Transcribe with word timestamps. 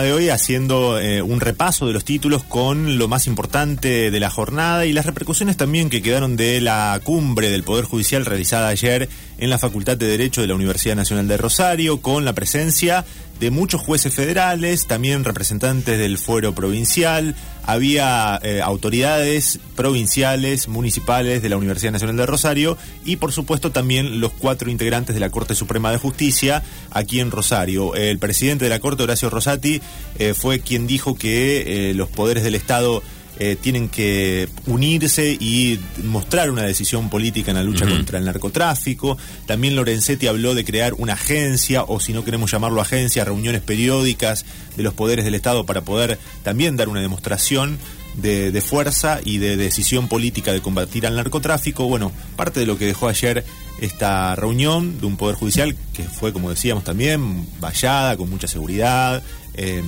de 0.00 0.14
hoy 0.14 0.30
haciendo 0.30 0.98
eh, 0.98 1.20
un 1.20 1.38
repaso 1.40 1.86
de 1.86 1.92
los 1.92 2.06
títulos 2.06 2.42
con 2.44 2.96
lo 2.96 3.08
más 3.08 3.26
importante 3.26 4.10
de 4.10 4.20
la 4.20 4.30
jornada 4.30 4.86
y 4.86 4.92
las 4.94 5.04
repercusiones 5.04 5.58
también 5.58 5.90
que 5.90 6.00
quedaron 6.00 6.34
de 6.34 6.62
la 6.62 6.98
cumbre 7.04 7.50
del 7.50 7.62
Poder 7.62 7.84
Judicial 7.84 8.24
realizada 8.24 8.68
ayer 8.68 9.10
en 9.36 9.50
la 9.50 9.58
Facultad 9.58 9.98
de 9.98 10.06
Derecho 10.06 10.40
de 10.40 10.46
la 10.46 10.54
Universidad 10.54 10.96
Nacional 10.96 11.28
de 11.28 11.36
Rosario 11.36 12.00
con 12.00 12.24
la 12.24 12.32
presencia 12.32 13.04
de 13.40 13.50
muchos 13.50 13.80
jueces 13.80 14.14
federales, 14.14 14.86
también 14.86 15.24
representantes 15.24 15.98
del 15.98 16.18
fuero 16.18 16.54
provincial, 16.54 17.34
había 17.64 18.40
eh, 18.42 18.60
autoridades 18.60 19.60
provinciales, 19.76 20.68
municipales 20.68 21.42
de 21.42 21.48
la 21.48 21.56
Universidad 21.56 21.92
Nacional 21.92 22.16
de 22.16 22.26
Rosario 22.26 22.76
y 23.04 23.16
por 23.16 23.32
supuesto 23.32 23.70
también 23.70 24.20
los 24.20 24.32
cuatro 24.32 24.70
integrantes 24.70 25.14
de 25.14 25.20
la 25.20 25.30
Corte 25.30 25.54
Suprema 25.54 25.90
de 25.90 25.98
Justicia 25.98 26.62
aquí 26.90 27.20
en 27.20 27.30
Rosario. 27.30 27.94
El 27.94 28.18
presidente 28.18 28.64
de 28.64 28.70
la 28.70 28.80
Corte, 28.80 29.02
Horacio 29.02 29.30
Rosati, 29.30 29.80
eh, 30.18 30.34
fue 30.34 30.60
quien 30.60 30.86
dijo 30.86 31.14
que 31.14 31.90
eh, 31.90 31.94
los 31.94 32.08
poderes 32.08 32.42
del 32.42 32.54
Estado 32.54 33.02
eh, 33.38 33.56
tienen 33.60 33.88
que 33.88 34.48
unirse 34.66 35.32
y 35.32 35.80
mostrar 36.04 36.50
una 36.50 36.62
decisión 36.62 37.08
política 37.08 37.50
en 37.50 37.56
la 37.56 37.62
lucha 37.62 37.86
contra 37.86 38.18
el 38.18 38.24
narcotráfico. 38.24 39.16
También 39.46 39.74
Lorenzetti 39.74 40.26
habló 40.26 40.54
de 40.54 40.64
crear 40.64 40.94
una 40.94 41.14
agencia, 41.14 41.82
o 41.84 41.98
si 41.98 42.12
no 42.12 42.24
queremos 42.24 42.50
llamarlo 42.50 42.80
agencia, 42.80 43.24
reuniones 43.24 43.62
periódicas 43.62 44.44
de 44.76 44.82
los 44.82 44.94
poderes 44.94 45.24
del 45.24 45.34
Estado 45.34 45.66
para 45.66 45.80
poder 45.80 46.18
también 46.42 46.76
dar 46.76 46.88
una 46.88 47.00
demostración 47.00 47.78
de, 48.14 48.52
de, 48.52 48.60
fuerza 48.60 49.20
y 49.24 49.38
de 49.38 49.56
decisión 49.56 50.08
política 50.08 50.52
de 50.52 50.60
combatir 50.60 51.06
al 51.06 51.16
narcotráfico. 51.16 51.88
Bueno, 51.88 52.12
parte 52.36 52.60
de 52.60 52.66
lo 52.66 52.76
que 52.76 52.86
dejó 52.86 53.08
ayer 53.08 53.44
esta 53.80 54.36
reunión 54.36 55.00
de 55.00 55.06
un 55.06 55.16
Poder 55.16 55.36
Judicial 55.36 55.74
que 55.92 56.04
fue, 56.04 56.32
como 56.32 56.50
decíamos 56.50 56.84
también, 56.84 57.46
vallada, 57.60 58.16
con 58.16 58.30
mucha 58.30 58.46
seguridad. 58.46 59.22
Eh, 59.54 59.82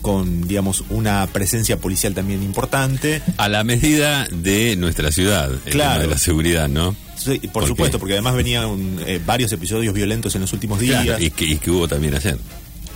con, 0.00 0.46
digamos, 0.46 0.84
una 0.90 1.26
presencia 1.26 1.78
policial 1.78 2.14
también 2.14 2.42
importante. 2.42 3.22
A 3.36 3.48
la 3.48 3.64
medida 3.64 4.26
de 4.30 4.76
nuestra 4.76 5.10
ciudad, 5.10 5.50
claro. 5.70 6.02
de 6.02 6.06
la 6.08 6.18
seguridad, 6.18 6.68
¿no? 6.68 6.94
Sí, 7.16 7.38
por 7.38 7.52
¿Por 7.52 7.66
supuesto, 7.66 7.98
qué? 7.98 8.00
porque 8.00 8.12
además 8.14 8.34
venían 8.34 8.98
eh, 9.06 9.20
varios 9.24 9.52
episodios 9.52 9.92
violentos 9.92 10.34
en 10.34 10.40
los 10.40 10.52
últimos 10.52 10.80
días. 10.80 11.04
Claro, 11.04 11.22
y, 11.22 11.30
que, 11.30 11.44
y 11.44 11.56
que 11.58 11.70
hubo 11.70 11.86
también 11.86 12.14
ayer 12.14 12.38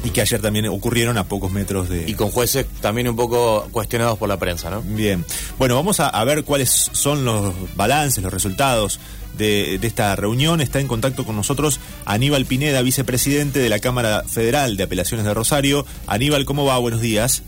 y 0.05 0.11
que 0.11 0.21
ayer 0.21 0.41
también 0.41 0.67
ocurrieron 0.67 1.17
a 1.17 1.25
pocos 1.25 1.51
metros 1.51 1.89
de... 1.89 2.05
Y 2.09 2.13
con 2.13 2.31
jueces 2.31 2.67
también 2.81 3.09
un 3.09 3.17
poco 3.17 3.67
cuestionados 3.73 4.19
por 4.19 4.29
la 4.29 4.39
prensa, 4.39 4.69
¿no? 4.71 4.83
Bien. 4.83 5.25
Bueno, 5.59 5.77
vamos 5.77 5.99
a, 5.99 6.09
a 6.11 6.25
ver 6.25 6.45
cuáles 6.45 6.91
son 6.93 7.25
los 7.25 7.55
balances, 7.75 8.23
los 8.23 8.33
resultados 8.33 9.01
de, 9.37 9.79
de, 9.79 9.87
esta 9.87 10.15
reunión. 10.17 10.61
Está 10.61 10.81
en 10.81 10.89
contacto 10.89 11.25
con 11.25 11.37
nosotros 11.37 11.81
Aníbal 12.05 12.47
Pineda, 12.47 12.83
vicepresidente 12.83 13.59
de 13.59 13.69
la 13.69 13.79
Cámara 13.79 14.25
Federal 14.25 14.77
de 14.77 14.85
Apelaciones 14.85 15.27
de 15.27 15.35
Rosario. 15.35 15.87
Aníbal, 16.07 16.45
¿cómo 16.45 16.65
va? 16.65 16.79
Buenos 16.79 17.01
días. 17.01 17.43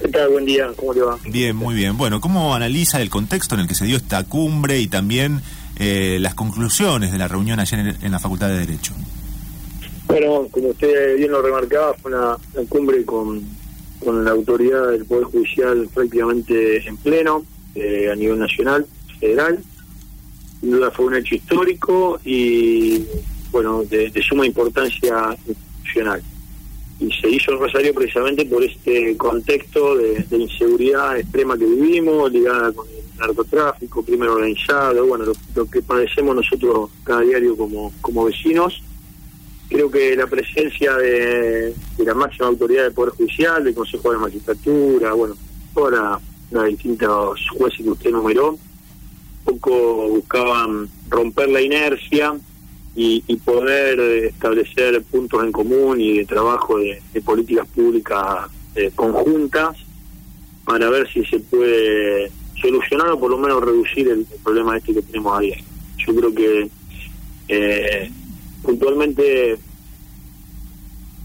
¿Qué 0.00 0.08
tal? 0.08 0.30
Buen 0.30 0.44
día, 0.44 0.68
¿cómo 0.76 0.92
le 0.92 1.02
va? 1.02 1.18
Bien, 1.26 1.54
muy 1.54 1.74
bien. 1.74 1.96
Bueno, 1.96 2.20
¿cómo 2.20 2.54
analiza 2.54 3.00
el 3.00 3.10
contexto 3.10 3.54
en 3.54 3.62
el 3.62 3.68
que 3.68 3.74
se 3.74 3.84
dio 3.84 3.96
esta 3.96 4.24
cumbre 4.24 4.80
y 4.80 4.88
también 4.88 5.42
eh, 5.78 6.18
las 6.20 6.34
conclusiones 6.34 7.12
de 7.12 7.18
la 7.18 7.28
reunión 7.28 7.60
ayer 7.60 7.78
en, 7.78 7.96
en 8.02 8.12
la 8.12 8.18
Facultad 8.18 8.48
de 8.48 8.58
Derecho? 8.58 8.94
Bueno, 10.12 10.46
como 10.50 10.68
usted 10.68 11.16
bien 11.16 11.30
lo 11.30 11.40
remarcaba, 11.40 11.94
fue 11.94 12.12
una, 12.12 12.36
una 12.54 12.68
cumbre 12.68 13.02
con, 13.04 13.42
con, 14.04 14.24
la 14.24 14.32
autoridad 14.32 14.90
del 14.90 15.06
Poder 15.06 15.24
Judicial 15.24 15.88
prácticamente 15.94 16.86
en 16.86 16.98
pleno, 16.98 17.44
eh, 17.74 18.10
a 18.12 18.14
nivel 18.14 18.38
nacional, 18.38 18.86
federal. 19.18 19.58
Duda 20.62 20.90
fue 20.92 21.06
un 21.06 21.16
hecho 21.16 21.34
histórico 21.34 22.20
y, 22.24 23.04
bueno, 23.50 23.82
de, 23.82 24.12
suma 24.26 24.46
importancia 24.46 25.36
institucional. 25.46 26.22
Y 27.00 27.10
se 27.12 27.28
hizo 27.28 27.52
en 27.52 27.58
Rosario 27.58 27.92
precisamente 27.92 28.46
por 28.46 28.62
este 28.62 29.16
contexto 29.16 29.96
de, 29.96 30.24
inseguridad 30.30 31.18
extrema 31.18 31.58
que 31.58 31.64
vivimos, 31.64 32.30
ligada 32.30 32.72
con 32.72 32.86
el 32.88 33.18
narcotráfico, 33.18 34.04
crimen 34.04 34.28
organizado, 34.28 35.04
bueno, 35.04 35.24
lo, 35.54 35.66
que 35.66 35.82
padecemos 35.82 36.36
nosotros 36.36 36.90
cada 37.02 37.22
diario 37.22 37.56
como, 37.56 37.92
como 38.00 38.24
vecinos 38.24 38.82
creo 39.68 39.90
que 39.90 40.14
la 40.14 40.26
presencia 40.26 40.94
de, 40.96 41.74
de, 41.96 42.04
la 42.04 42.12
máxima 42.12 42.46
autoridad 42.46 42.84
del 42.84 42.92
Poder 42.92 43.14
Judicial, 43.14 43.64
del 43.64 43.74
Consejo 43.74 44.12
de 44.12 44.18
Magistratura, 44.18 45.14
bueno, 45.14 45.34
todas 45.72 46.20
las 46.50 46.66
distintos 46.66 47.40
jueces 47.56 47.78
que 47.82 47.90
usted 47.90 48.10
numeró, 48.10 48.58
poco 49.44 50.08
buscaban 50.08 50.88
romper 51.08 51.48
la 51.48 51.60
inercia 51.60 52.34
y, 52.94 53.24
y, 53.26 53.36
poder 53.36 53.98
establecer 54.26 55.02
puntos 55.04 55.42
en 55.42 55.52
común 55.52 56.00
y 56.00 56.18
de 56.18 56.24
trabajo 56.26 56.78
de, 56.78 57.00
de 57.12 57.20
políticas 57.22 57.66
públicas 57.68 58.50
eh, 58.74 58.90
conjuntas 58.94 59.76
para 60.64 60.90
ver 60.90 61.10
si 61.10 61.24
se 61.24 61.40
puede 61.40 62.30
solucionar 62.60 63.10
o 63.10 63.18
por 63.18 63.30
lo 63.30 63.38
menos 63.38 63.62
reducir 63.62 64.08
el, 64.08 64.20
el 64.20 64.38
problema 64.42 64.76
este 64.76 64.94
que 64.94 65.02
tenemos 65.02 65.38
ahí. 65.38 65.54
Yo 66.06 66.14
creo 66.14 66.34
que 66.34 66.70
eh, 67.48 68.10
puntualmente 68.62 69.58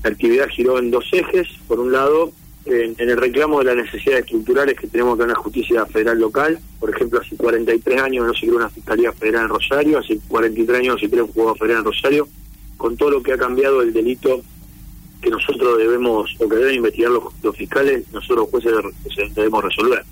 la 0.04 0.10
actividad 0.10 0.50
giró 0.50 0.80
en 0.80 0.92
dos 0.92 1.06
ejes. 1.12 1.48
Por 1.68 1.80
un 1.80 1.92
lado, 1.92 2.32
en, 2.68 2.96
el 2.98 3.18
reclamo 3.18 3.60
de 3.60 3.66
las 3.66 3.76
necesidades 3.76 4.26
estructurales 4.26 4.78
que 4.78 4.88
tenemos 4.88 5.16
acá 5.16 5.24
en 5.24 5.30
la 5.30 5.36
justicia 5.36 5.86
federal 5.86 6.20
local. 6.20 6.60
Por 6.80 6.90
ejemplo, 6.90 7.20
hace 7.20 7.36
43 7.36 8.02
años 8.02 8.28
no 8.28 8.34
se 8.34 8.42
creó 8.42 8.58
una 8.58 8.70
fiscalía 8.70 9.12
federal 9.14 9.44
en 9.44 9.50
Rosario, 9.50 10.00
hace 10.00 10.20
43 10.28 10.80
años 10.80 10.96
no 10.96 11.00
se 11.00 11.10
creó 11.10 11.26
un 11.26 11.32
juzgado 11.32 11.56
federal 11.56 11.80
en 11.80 11.86
Rosario, 11.86 12.28
con 12.78 12.98
todo 12.98 13.12
lo 13.12 13.24
que 13.24 13.34
ha 13.34 13.38
cambiado 13.38 13.82
el 13.82 13.94
delito 13.94 14.42
que 15.22 15.30
nosotros 15.30 15.78
debemos, 15.78 16.36
o 16.40 16.48
que 16.48 16.56
deben 16.56 16.76
investigar 16.76 17.12
los, 17.12 17.56
fiscales, 17.56 18.06
nosotros 18.12 18.50
jueces 18.52 18.74
debemos 19.34 19.64
resolver. 19.64 20.04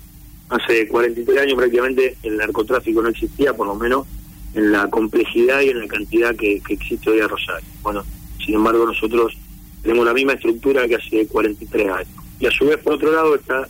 Hace 0.48 0.88
43 0.88 1.38
años 1.38 1.54
prácticamente 1.56 2.16
el 2.22 2.36
narcotráfico 2.36 3.02
no 3.02 3.08
existía, 3.08 3.54
por 3.54 3.66
lo 3.66 3.74
menos 3.74 4.06
en 4.54 4.72
la 4.72 4.88
complejidad 4.88 5.60
y 5.60 5.68
en 5.70 5.80
la 5.80 5.86
cantidad 5.86 6.34
que 6.34 6.62
existe 6.68 7.10
hoy 7.10 7.18
en 7.18 7.28
Rosario. 7.28 7.68
Bueno, 7.82 8.04
sin 8.44 8.54
embargo 8.54 8.86
nosotros 8.86 9.36
tenemos 9.82 10.04
la 10.04 10.14
misma 10.14 10.32
estructura 10.32 10.88
que 10.88 10.96
hace 10.96 11.26
43 11.26 11.88
años. 11.90 12.25
Y 12.38 12.46
a 12.46 12.50
su 12.50 12.66
vez, 12.66 12.78
por 12.78 12.94
otro 12.94 13.12
lado, 13.12 13.34
está 13.34 13.68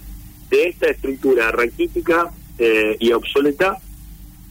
de 0.50 0.68
esta 0.68 0.88
estructura 0.88 1.50
raquítica 1.52 2.30
eh, 2.58 2.96
y 2.98 3.12
obsoleta, 3.12 3.78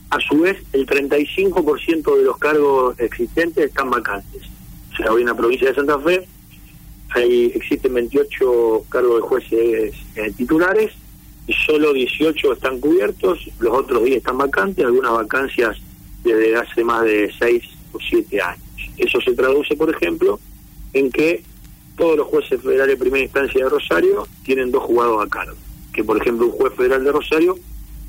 a 0.09 0.19
su 0.19 0.39
vez 0.39 0.57
el 0.73 0.85
35% 0.85 2.17
de 2.17 2.23
los 2.23 2.37
cargos 2.37 2.99
existentes 2.99 3.65
están 3.65 3.89
vacantes. 3.89 4.43
O 4.93 4.95
sea, 4.95 5.11
hoy 5.11 5.21
en 5.21 5.27
la 5.27 5.35
provincia 5.35 5.69
de 5.69 5.75
Santa 5.75 5.99
Fe 5.99 6.27
hay, 7.09 7.51
existen 7.55 7.93
28 7.93 8.85
cargos 8.89 9.15
de 9.15 9.21
jueces 9.21 9.95
eh, 10.15 10.31
titulares 10.37 10.91
y 11.47 11.53
solo 11.53 11.93
18 11.93 12.53
están 12.53 12.79
cubiertos, 12.79 13.39
los 13.59 13.77
otros 13.77 14.03
10 14.03 14.17
están 14.17 14.37
vacantes, 14.37 14.85
algunas 14.85 15.11
vacancias 15.11 15.77
desde 16.23 16.55
hace 16.55 16.83
más 16.83 17.03
de 17.03 17.31
6 17.37 17.63
o 17.93 17.99
7 17.99 18.41
años. 18.41 18.61
Eso 18.97 19.19
se 19.21 19.33
traduce, 19.33 19.75
por 19.75 19.89
ejemplo, 19.89 20.39
en 20.93 21.11
que 21.11 21.43
todos 21.95 22.17
los 22.17 22.27
jueces 22.27 22.61
federales 22.61 22.97
de 22.97 23.03
primera 23.03 23.23
instancia 23.23 23.63
de 23.63 23.69
Rosario 23.69 24.27
tienen 24.43 24.71
dos 24.71 24.83
juzgados 24.83 25.25
a 25.25 25.29
cargo. 25.29 25.55
Que, 25.93 26.03
por 26.03 26.17
ejemplo, 26.17 26.47
un 26.47 26.51
juez 26.51 26.73
federal 26.73 27.03
de 27.03 27.11
Rosario, 27.11 27.55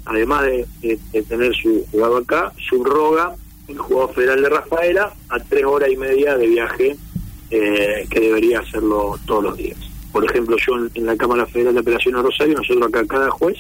además 0.05 0.45
de, 0.45 0.99
tener 1.29 1.55
su 1.55 1.85
juzgado 1.91 2.17
acá, 2.19 2.53
subroga 2.69 3.35
el 3.69 3.79
juzgado 3.79 4.09
federal 4.09 4.43
de 4.43 4.49
Rafaela 4.49 5.13
a 5.29 5.39
tres 5.41 5.65
horas 5.65 5.91
y 5.91 5.97
media 5.97 6.37
de 6.37 6.47
viaje 6.47 6.97
eh, 7.51 8.07
que 8.11 8.21
debería 8.21 8.61
hacerlo 8.61 9.19
todos 9.27 9.45
los 9.45 9.57
días. 9.57 9.79
Por 10.13 10.25
ejemplo, 10.25 10.57
yo 10.57 10.77
en, 10.77 10.91
en 10.95 11.07
la 11.07 11.17
Cámara 11.17 11.47
Federal 11.47 11.75
de 11.75 11.81
Apelación 11.81 12.15
de 12.15 12.23
Rosario, 12.23 12.57
nosotros 12.57 12.89
acá 12.89 13.07
cada 13.07 13.31
juez 13.31 13.59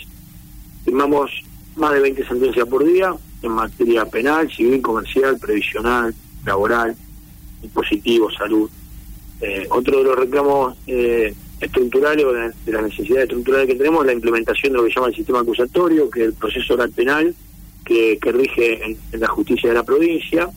firmamos 0.84 1.30
más 1.76 1.92
de 1.92 2.00
20 2.00 2.26
sentencias 2.26 2.66
por 2.66 2.84
día 2.84 3.14
en 3.42 3.52
materia 3.52 4.04
penal, 4.06 4.50
civil, 4.50 4.80
comercial, 4.82 5.38
previsional, 5.38 6.14
laboral, 6.44 6.96
impositivo, 7.62 8.30
salud. 8.30 8.70
Eh, 9.40 9.66
otro 9.70 9.98
de 9.98 10.04
los 10.04 10.16
reclamos 10.16 10.76
eh, 10.86 11.34
estructurales 11.60 12.24
o 12.24 12.32
de, 12.32 12.52
las 12.72 12.82
necesidades 12.82 13.24
estructurales 13.24 13.66
que 13.66 13.74
tenemos 13.74 14.00
es 14.02 14.06
la 14.06 14.12
implementación 14.12 14.72
de 14.72 14.78
lo 14.78 14.84
que 14.84 14.90
se 14.90 14.96
llama 14.96 15.08
el 15.08 15.14
sistema 15.14 15.40
acusatorio, 15.40 16.10
que 16.10 16.20
es 16.20 16.26
el 16.26 16.32
proceso 16.34 16.74
oral 16.74 16.90
penal 16.90 17.34
que, 17.84 18.18
que 18.20 18.32
rige 18.32 18.84
en, 18.84 19.20
la 19.20 19.28
justicia 19.28 19.68
de 19.68 19.74
la 19.74 19.84
provincia, 19.84 20.48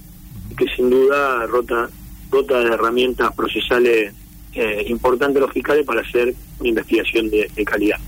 que 0.58 0.66
sin 0.76 0.90
duda 0.90 1.46
rota, 1.46 1.90
rota 2.32 2.60
de 2.60 2.74
herramientas 2.74 3.34
procesales 3.36 4.14
eh, 4.54 4.86
importantes 4.88 5.42
los 5.42 5.52
fiscales 5.52 5.86
para 5.86 6.02
hacer 6.02 6.34
una 6.60 6.70
investigación 6.70 7.30
de, 7.30 7.50
de 7.54 7.66
calidad. 7.66 8.00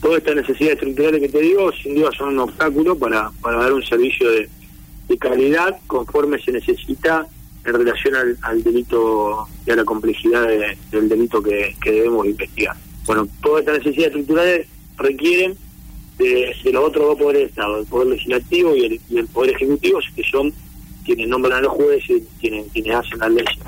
Todas 0.00 0.18
estas 0.18 0.36
necesidades 0.36 0.76
estructurales 0.76 1.20
que 1.20 1.28
te 1.28 1.40
digo, 1.40 1.72
sin 1.72 1.94
duda 1.94 2.10
son 2.16 2.30
un 2.30 2.38
obstáculo 2.38 2.96
para, 2.96 3.30
para 3.42 3.58
dar 3.58 3.72
un 3.72 3.82
servicio 3.82 4.30
de, 4.30 4.48
de 5.08 5.18
calidad 5.18 5.76
conforme 5.86 6.38
se 6.40 6.52
necesita 6.52 7.26
en 7.64 7.74
relación 7.74 8.14
al, 8.42 8.62
delito 8.62 9.46
y 9.66 9.70
a 9.70 9.76
la 9.76 9.84
complejidad 9.84 10.46
de, 10.46 10.76
del 10.90 11.08
delito 11.08 11.42
que, 11.42 11.74
debemos 11.84 12.26
investigar. 12.26 12.76
Bueno, 13.06 13.28
todas 13.42 13.60
estas 13.60 13.78
necesidades 13.78 14.08
estructurales 14.08 14.66
requieren 14.96 15.56
de, 16.18 16.54
de 16.62 16.72
los 16.72 16.84
otros 16.88 17.06
dos 17.06 17.18
poderes 17.18 17.40
del 17.40 17.48
Estado, 17.50 17.78
el 17.80 17.86
Poder 17.86 18.08
Legislativo 18.08 18.76
y 18.76 19.00
el, 19.10 19.26
Poder 19.28 19.54
Ejecutivo, 19.54 20.00
que 20.14 20.22
son 20.24 20.52
quienes 21.04 21.28
nombran 21.28 21.58
a 21.58 21.60
los 21.62 21.72
jueces 21.72 22.22
quienes, 22.40 22.70
quienes 22.72 22.94
hacen 22.94 23.18
las 23.18 23.30
leyes. 23.30 23.58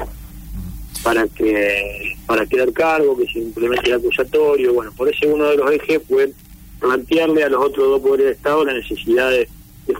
para 1.02 1.26
que 1.28 2.16
para 2.26 2.46
quedar 2.46 2.72
cargo, 2.72 3.16
que 3.16 3.26
se 3.26 3.40
implemente 3.40 3.90
el 3.90 3.96
acusatorio. 3.96 4.72
Bueno, 4.72 4.92
por 4.96 5.08
ese 5.08 5.26
uno 5.26 5.44
de 5.46 5.56
los 5.56 5.70
ejes 5.70 6.00
fue 6.08 6.32
plantearle 6.80 7.44
a 7.44 7.48
los 7.48 7.64
otros 7.64 7.88
dos 7.88 8.00
poderes 8.00 8.26
de 8.26 8.32
Estado 8.32 8.64
la 8.64 8.74
necesidad 8.74 9.30
de, 9.30 9.48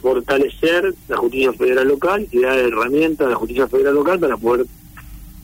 fortalecer 0.01 0.95
la 1.09 1.17
justicia 1.17 1.53
federal 1.53 1.89
local 1.89 2.27
y 2.31 2.41
dar 2.41 2.59
herramientas 2.59 3.27
a 3.27 3.31
la 3.31 3.37
justicia 3.37 3.69
federal 3.69 3.95
local 3.95 4.19
para 4.19 4.37
poder 4.37 4.67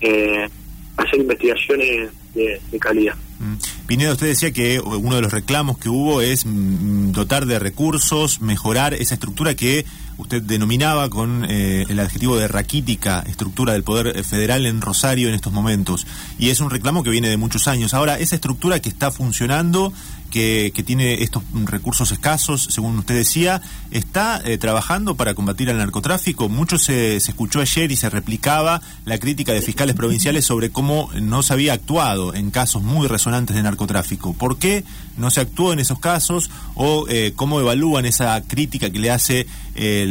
eh, 0.01 0.49
hacer 0.97 1.21
investigaciones 1.21 2.11
de, 2.35 2.61
calidad. 2.81 3.15
Mm. 3.41 3.55
Pinedo, 3.87 4.13
usted 4.13 4.29
decía 4.29 4.53
que 4.53 4.81
uno 4.81 5.17
de 5.17 5.23
los 5.23 5.33
reclamos 5.33 5.79
que 5.79 5.89
hubo 5.89 6.21
es 6.21 6.45
mm, 6.47 7.13
dotar 7.13 7.47
de 7.47 7.59
recursos, 7.59 8.41
mejorar 8.41 8.95
esa 8.95 9.15
estructura 9.15 9.55
que 9.55 9.85
usted 10.19 10.43
denominaba 10.43 11.09
con 11.09 11.47
eh, 11.49 11.87
el 11.89 11.99
adjetivo 12.01 12.37
de 12.37 12.49
raquítica 12.49 13.25
estructura 13.27 13.73
del 13.73 13.85
Poder 13.85 14.25
Federal 14.25 14.67
en 14.67 14.81
Rosario 14.81 15.29
en 15.29 15.35
estos 15.35 15.53
momentos. 15.53 16.07
Y 16.39 16.51
es 16.51 16.61
un 16.61 16.71
reclamo 16.71 17.03
que 17.03 17.11
viene 17.11 17.29
de 17.29 17.37
muchos 17.37 17.69
años. 17.69 17.95
Ahora, 17.95 18.19
esa 18.19 18.35
estructura 18.35 18.81
que 18.81 18.89
está 18.89 19.11
funcionando, 19.11 19.93
que, 20.31 20.73
tiene 20.85 21.23
estos 21.23 21.43
recursos 21.65 22.13
escasos, 22.13 22.69
según 22.71 22.99
usted 22.99 23.15
decía, 23.15 23.63
está 23.91 24.41
eh, 24.45 24.59
trabajando 24.59 25.17
para 25.17 25.35
combatir 25.35 25.71
al 25.71 25.79
narcotráfico. 25.79 26.49
Mucho 26.49 26.79
se, 26.79 27.17
escuchó 27.17 27.61
ayer 27.61 27.91
y 27.91 27.97
se 27.97 28.11
replicaba 28.11 28.81
la 29.05 29.19
crítica 29.19 29.53
de 29.53 29.63
fiscales 29.63 29.95
provinciales 29.95 30.45
sobre 30.45 30.71
cómo 30.71 31.11
no 31.21 31.43
se 31.43 31.53
había 31.53 31.73
actuado 31.73 32.35
en 32.35 32.51
casos 32.51 32.83
muy 32.83 33.07
resonantes 33.07 33.57
de 33.57 33.63
narcotráfico. 33.63 34.35
¿Por 34.35 34.59
qué 34.59 34.85
no 35.17 35.31
se 35.31 35.41
actuó 35.41 35.73
en 35.73 35.81
esos 35.81 35.99
casos 35.99 36.51
o 36.75 37.07
eh, 37.09 37.33
cómo 37.35 37.61
evalúan 37.61 38.07
esa 38.07 38.41
crítica 38.43 38.91
que 38.91 38.99
le 38.99 39.11
hace 39.11 39.47
el, 39.75 40.08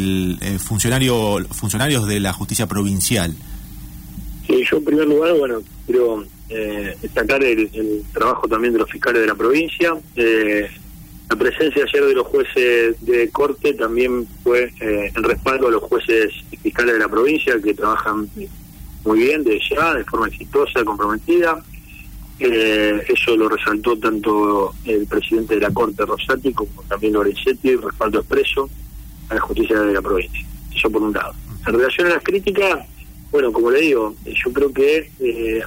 funcionario 0.59 1.37
funcionarios 1.51 2.07
de 2.07 2.19
la 2.19 2.33
justicia 2.33 2.67
provincial? 2.67 3.35
Sí, 4.45 4.63
yo 4.69 4.77
en 4.77 4.85
primer 4.85 5.07
lugar, 5.07 5.37
bueno, 5.37 5.61
quiero 5.85 6.25
eh, 6.49 6.95
destacar 7.01 7.43
el, 7.43 7.69
trabajo 8.13 8.47
también 8.47 8.73
de 8.73 8.79
los 8.79 8.89
fiscales 8.89 9.21
de 9.21 9.27
la 9.27 9.35
provincia. 9.35 9.95
Eh, 10.15 10.67
la 11.29 11.35
presencia 11.35 11.83
ayer 11.83 12.05
de 12.05 12.13
los 12.13 12.27
jueces 12.27 12.95
de 13.05 13.29
corte 13.29 13.73
también 13.73 14.25
fue 14.43 14.71
eh, 14.79 15.11
en 15.13 15.23
respaldo 15.23 15.67
a 15.67 15.71
los 15.71 15.83
jueces 15.83 16.31
fiscales 16.63 16.93
de 16.93 16.99
la 16.99 17.09
provincia 17.09 17.61
que 17.61 17.73
trabajan 17.73 18.29
muy 19.03 19.19
bien 19.19 19.43
de 19.43 19.59
ya, 19.69 19.93
de 19.93 20.05
forma 20.05 20.27
exitosa, 20.27 20.85
comprometida. 20.85 21.61
Eh, 22.39 23.03
eso 23.09 23.35
lo 23.35 23.49
resaltó 23.49 23.97
tanto 23.97 24.73
el 24.85 25.05
presidente 25.07 25.55
de 25.55 25.61
la 25.61 25.71
Corte 25.71 26.05
Rosati 26.05 26.53
como 26.53 26.83
también 26.87 27.13
Lorenzetti, 27.13 27.75
respaldo 27.75 28.19
expreso 28.19 28.69
a 29.29 29.35
la 29.35 29.41
justicia 29.41 29.79
de 29.79 29.93
la 29.93 30.01
provincia. 30.01 30.45
Eso 30.75 30.89
por 30.89 31.01
un 31.01 31.13
lado. 31.13 31.33
En 31.65 31.73
relación 31.73 32.07
a 32.07 32.11
las 32.11 32.23
críticas, 32.23 32.85
bueno, 33.31 33.51
como 33.51 33.71
le 33.71 33.81
digo, 33.81 34.15
yo 34.25 34.53
creo 34.53 34.71
que 34.71 35.11
eh, 35.19 35.61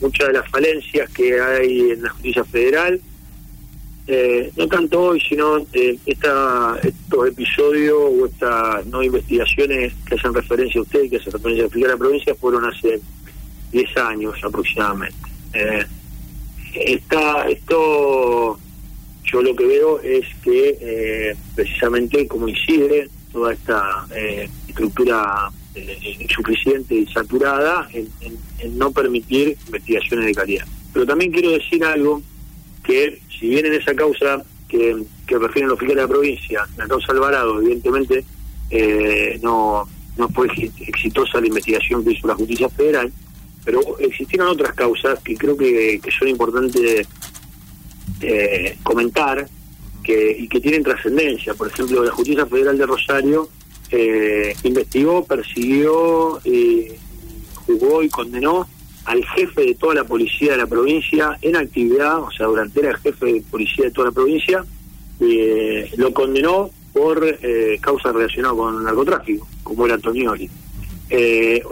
muchas 0.00 0.28
de 0.28 0.32
las 0.34 0.48
falencias 0.50 1.10
que 1.10 1.40
hay 1.40 1.90
en 1.90 2.02
la 2.02 2.10
justicia 2.10 2.44
federal, 2.44 3.00
eh, 4.06 4.50
no 4.56 4.66
tanto 4.66 5.00
hoy, 5.00 5.20
sino 5.20 5.58
eh, 5.72 5.96
esta, 6.06 6.76
estos 6.82 7.28
episodios 7.28 7.98
o 7.98 8.26
estas 8.26 8.84
no 8.86 9.02
investigaciones 9.02 9.92
que 10.04 10.16
hacen 10.16 10.34
referencia 10.34 10.80
a 10.80 10.82
usted 10.82 11.04
y 11.04 11.10
que 11.10 11.16
hacen 11.18 11.32
referencia 11.32 11.86
a 11.86 11.88
la 11.88 11.96
provincia 11.96 12.34
fueron 12.34 12.64
hace 12.64 13.00
10 13.70 13.96
años 13.98 14.34
aproximadamente. 14.42 15.16
Eh, 15.54 15.86
está, 16.74 17.48
esto 17.48 18.58
yo 19.24 19.42
lo 19.42 19.54
que 19.54 19.66
veo 19.66 20.00
es 20.00 20.26
que 20.42 20.76
eh, 20.80 21.36
precisamente 21.54 22.26
como 22.26 22.48
incide 22.48 23.08
toda 23.32 23.52
esta 23.52 24.06
eh, 24.14 24.48
estructura 24.68 25.50
eh, 25.74 26.16
insuficiente 26.20 26.94
y 26.94 27.06
saturada 27.06 27.88
en, 27.92 28.08
no 28.76 28.90
permitir 28.92 29.56
investigaciones 29.66 30.26
de 30.26 30.34
calidad. 30.34 30.66
Pero 30.92 31.06
también 31.06 31.32
quiero 31.32 31.50
decir 31.50 31.84
algo 31.84 32.22
que 32.84 33.20
si 33.38 33.48
bien 33.48 33.66
en 33.66 33.74
esa 33.74 33.94
causa 33.94 34.42
que, 34.68 35.02
que 35.26 35.38
refieren 35.38 35.68
los 35.68 35.78
fiscales 35.78 35.96
de 35.96 36.02
la 36.02 36.08
provincia, 36.08 36.68
la 36.76 36.86
causa 36.86 37.12
Alvarado, 37.12 37.60
evidentemente 37.60 38.24
no, 39.42 39.86
no 40.16 40.28
fue 40.30 40.48
exitosa 40.86 41.40
la 41.40 41.46
investigación 41.46 42.04
que 42.04 42.12
hizo 42.12 42.26
la 42.26 42.34
justicia 42.34 42.68
federal, 42.70 43.12
pero 43.64 43.98
existieron 43.98 44.48
otras 44.48 44.74
causas 44.74 45.20
que 45.20 45.36
creo 45.36 45.56
que, 45.56 46.00
que 46.02 46.10
son 46.10 46.28
importantes 46.28 47.06
eh, 48.22 48.78
comentar 48.82 49.46
que, 50.02 50.36
y 50.38 50.48
que 50.48 50.60
tienen 50.60 50.82
trascendencia. 50.82 51.54
Por 51.54 51.68
ejemplo, 51.68 52.04
la 52.04 52.12
Justicia 52.12 52.46
Federal 52.46 52.78
de 52.78 52.86
Rosario 52.86 53.48
eh, 53.90 54.54
investigó, 54.64 55.24
persiguió, 55.24 56.40
eh, 56.44 56.98
juzgó 57.66 58.02
y 58.02 58.08
condenó 58.08 58.66
al 59.04 59.24
jefe 59.24 59.62
de 59.62 59.74
toda 59.74 59.94
la 59.94 60.04
policía 60.04 60.52
de 60.52 60.58
la 60.58 60.66
provincia 60.66 61.36
en 61.42 61.56
actividad, 61.56 62.20
o 62.20 62.30
sea, 62.30 62.46
durante 62.46 62.80
era 62.80 62.90
el 62.90 62.96
jefe 62.98 63.26
de 63.26 63.42
policía 63.50 63.86
de 63.86 63.90
toda 63.90 64.08
la 64.08 64.12
provincia, 64.12 64.64
eh, 65.20 65.90
lo 65.96 66.12
condenó 66.12 66.70
por 66.92 67.24
eh, 67.24 67.78
causas 67.80 68.14
relacionadas 68.14 68.56
con 68.56 68.84
narcotráfico, 68.84 69.46
como 69.62 69.86
era 69.86 69.94
Antonioli. 69.94 70.48
Eh, 71.10 71.62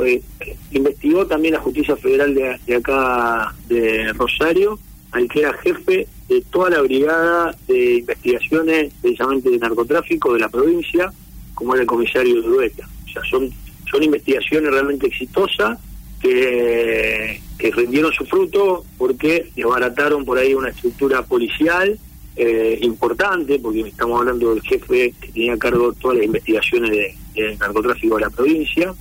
investigó 0.73 1.27
también 1.27 1.55
la 1.55 1.61
Justicia 1.61 1.97
Federal 1.97 2.35
de, 2.35 2.59
de 2.67 2.77
acá 2.77 3.55
de 3.69 4.13
Rosario 4.13 4.79
al 5.13 5.29
que 5.29 5.41
era 5.41 5.53
jefe 5.55 6.07
de 6.31 6.43
toda 6.43 6.71
la 6.71 6.81
brigada 6.81 7.57
de 7.67 7.97
investigaciones 7.97 8.93
precisamente 9.03 9.51
de 9.51 9.59
narcotráfico 9.59 10.33
de 10.33 10.39
la 10.39 10.49
provincia, 10.49 11.13
como 11.55 11.75
era 11.75 11.83
el 11.83 11.89
comisario 11.89 12.41
Dueta. 12.41 12.89
O 13.05 13.09
sea, 13.13 13.23
son, 13.29 13.51
son 13.91 14.03
investigaciones 14.05 14.71
realmente 14.71 15.09
exitosas 15.09 15.77
que, 16.23 17.41
que 17.59 17.71
rindieron 17.73 18.13
su 18.13 18.25
fruto 18.27 18.85
porque 18.97 19.51
desbarataron 19.57 20.25
por 20.25 20.39
ahí 20.39 20.55
una 20.55 20.69
estructura 20.69 21.23
policial 21.23 21.99
eh, 22.37 22.79
importante, 22.83 23.59
porque 23.59 23.81
estamos 23.81 24.21
hablando 24.21 24.55
del 24.55 24.63
jefe 24.63 25.13
que 25.21 25.33
tenía 25.33 25.55
a 25.55 25.59
cargo 25.59 25.93
todas 25.95 26.19
las 26.19 26.27
investigaciones 26.27 26.91
de, 26.93 27.57
narcotráfico 27.59 28.17
de 28.17 28.21
la 28.21 28.31
provincia, 28.31 28.95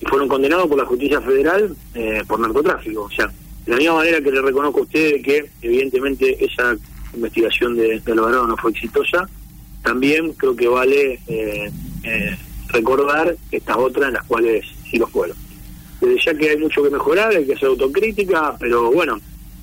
y 0.00 0.06
fueron 0.06 0.28
condenados 0.28 0.68
por 0.68 0.78
la 0.78 0.84
justicia 0.84 1.20
federal 1.20 1.74
eh, 1.94 2.22
por 2.28 2.38
narcotráfico. 2.38 3.02
O 3.02 3.10
sea, 3.10 3.28
de 3.66 3.72
la 3.72 3.78
misma 3.78 3.94
manera 3.96 4.20
que 4.20 4.30
le 4.30 4.40
reconozco 4.40 4.80
a 4.80 4.82
usted 4.82 5.22
que 5.22 5.44
evidentemente 5.60 6.44
esa 6.44 6.76
investigación 7.12 7.76
de, 7.76 7.98
de 7.98 8.12
Alvarado 8.12 8.46
no 8.46 8.56
fue 8.56 8.70
exitosa, 8.70 9.28
también 9.82 10.32
creo 10.34 10.54
que 10.54 10.68
vale 10.68 11.20
eh, 11.26 11.70
eh, 12.04 12.36
recordar 12.68 13.36
estas 13.50 13.76
otras 13.76 14.08
en 14.08 14.14
las 14.14 14.24
cuales 14.24 14.64
sí 14.88 14.98
lo 14.98 15.08
fueron. 15.08 15.36
Desde 16.00 16.24
ya 16.24 16.34
que 16.38 16.50
hay 16.50 16.56
mucho 16.58 16.82
que 16.82 16.90
mejorar, 16.90 17.34
hay 17.34 17.44
que 17.44 17.54
hacer 17.54 17.68
autocrítica, 17.68 18.56
pero 18.60 18.92
bueno, 18.92 19.18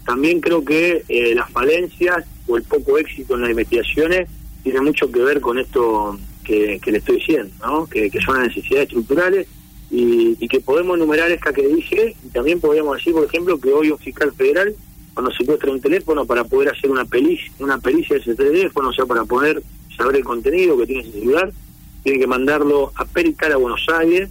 también 0.05 0.41
creo 0.41 0.65
que 0.65 1.03
eh, 1.07 1.33
las 1.33 1.49
falencias 1.51 2.25
o 2.47 2.57
el 2.57 2.63
poco 2.63 2.97
éxito 2.97 3.35
en 3.35 3.41
las 3.41 3.51
investigaciones 3.51 4.27
tiene 4.63 4.81
mucho 4.81 5.09
que 5.09 5.19
ver 5.19 5.39
con 5.39 5.59
esto 5.59 6.19
que, 6.43 6.79
le 6.83 6.97
estoy 6.97 7.17
diciendo, 7.17 7.53
¿no? 7.65 7.87
que 7.87 8.11
son 8.25 8.37
las 8.37 8.47
necesidades 8.47 8.87
estructurales 8.87 9.47
y, 9.95 10.47
que 10.47 10.59
podemos 10.59 10.97
enumerar 10.97 11.31
esta 11.31 11.53
que 11.53 11.67
dije 11.67 12.15
y 12.25 12.29
también 12.29 12.59
podríamos 12.59 12.97
decir, 12.97 13.13
por 13.13 13.25
ejemplo, 13.25 13.59
que 13.59 13.71
hoy 13.71 13.91
un 13.91 13.99
fiscal 13.99 14.31
federal 14.33 14.75
cuando 15.13 15.31
secuestra 15.31 15.71
un 15.71 15.79
teléfono 15.79 16.25
para 16.25 16.43
poder 16.43 16.69
hacer 16.69 16.89
una 16.89 17.05
pericia, 17.05 17.51
una 17.59 17.77
pericia 17.77 18.15
de 18.15 18.21
ese 18.23 18.33
teléfono, 18.33 18.89
o 18.89 18.93
sea, 18.93 19.05
para 19.05 19.23
poder 19.25 19.61
saber 19.95 20.15
el 20.15 20.23
contenido 20.23 20.75
que 20.77 20.87
tiene 20.87 21.03
ese 21.03 21.19
celular, 21.19 21.51
tiene 22.01 22.17
que 22.17 22.25
mandarlo 22.25 22.91
a 22.95 23.05
pericar 23.05 23.51
a 23.51 23.57
Buenos 23.57 23.85
Aires, 23.95 24.29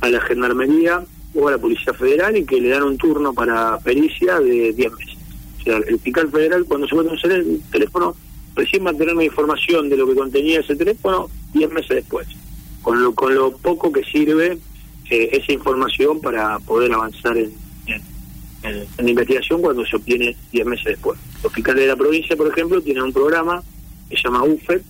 a 0.00 0.08
la 0.08 0.20
Gendarmería 0.22 1.04
o 1.34 1.48
a 1.48 1.50
la 1.50 1.58
Policía 1.58 1.92
Federal 1.92 2.34
y 2.34 2.46
que 2.46 2.58
le 2.58 2.70
dan 2.70 2.82
un 2.82 2.96
turno 2.96 3.34
para 3.34 3.78
pericia 3.80 4.40
de 4.40 4.72
10 4.72 4.92
meses. 4.92 5.18
O 5.60 5.62
sea, 5.62 5.76
el 5.76 5.98
fiscal 6.00 6.30
federal 6.30 6.64
cuando 6.64 6.88
secuestra 6.88 7.38
un 7.38 7.62
teléfono 7.70 8.16
recién 8.54 8.86
va 8.86 8.90
a 8.90 8.94
tener 8.94 9.14
una 9.14 9.24
información 9.24 9.90
de 9.90 9.96
lo 9.98 10.06
que 10.06 10.14
contenía 10.14 10.60
ese 10.60 10.74
teléfono 10.74 11.28
10 11.52 11.70
meses 11.70 11.96
después, 11.96 12.26
con 12.80 13.02
lo, 13.02 13.14
con 13.14 13.34
lo 13.34 13.52
poco 13.58 13.92
que 13.92 14.02
sirve 14.04 14.58
eh, 15.12 15.28
esa 15.30 15.52
información 15.52 16.22
para 16.22 16.58
poder 16.60 16.90
avanzar 16.90 17.36
en, 17.36 17.52
la 18.62 19.10
investigación 19.10 19.60
cuando 19.60 19.84
se 19.84 19.96
obtiene 19.96 20.34
10 20.52 20.64
meses 20.64 20.84
después. 20.86 21.18
Los 21.42 21.52
fiscales 21.52 21.82
de 21.82 21.88
la 21.88 21.96
provincia, 21.96 22.34
por 22.34 22.48
ejemplo, 22.48 22.80
tienen 22.80 23.02
un 23.02 23.12
programa 23.12 23.62
que 24.08 24.16
se 24.16 24.22
llama 24.22 24.42
UFED, 24.42 24.80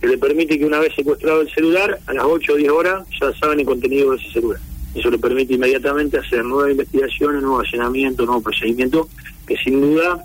que 0.00 0.06
le 0.06 0.16
permite 0.16 0.58
que 0.58 0.64
una 0.64 0.78
vez 0.78 0.94
secuestrado 0.94 1.42
el 1.42 1.50
celular, 1.50 1.98
a 2.06 2.14
las 2.14 2.24
8 2.24 2.50
o 2.50 2.56
10 2.56 2.70
horas 2.70 3.06
ya 3.20 3.30
saben 3.34 3.60
el 3.60 3.66
contenido 3.66 4.12
de 4.12 4.16
ese 4.16 4.30
celular. 4.32 4.58
Eso 4.94 5.10
le 5.10 5.18
permite 5.18 5.52
inmediatamente 5.52 6.16
hacer 6.16 6.42
nuevas 6.46 6.70
investigaciones, 6.70 7.42
nuevo 7.42 7.60
allanamiento, 7.60 8.24
nuevo 8.24 8.40
procedimiento, 8.40 9.10
que 9.46 9.58
sin 9.58 9.82
duda 9.82 10.24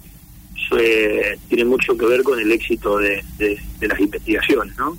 eh, 0.80 1.38
tiene 1.50 1.66
mucho 1.66 1.98
que 1.98 2.06
ver 2.06 2.24
con 2.24 2.40
el 2.40 2.50
éxito 2.50 2.98
de 2.98 3.22
las 3.82 4.00
investigaciones, 4.00 4.78
¿no? 4.78 4.98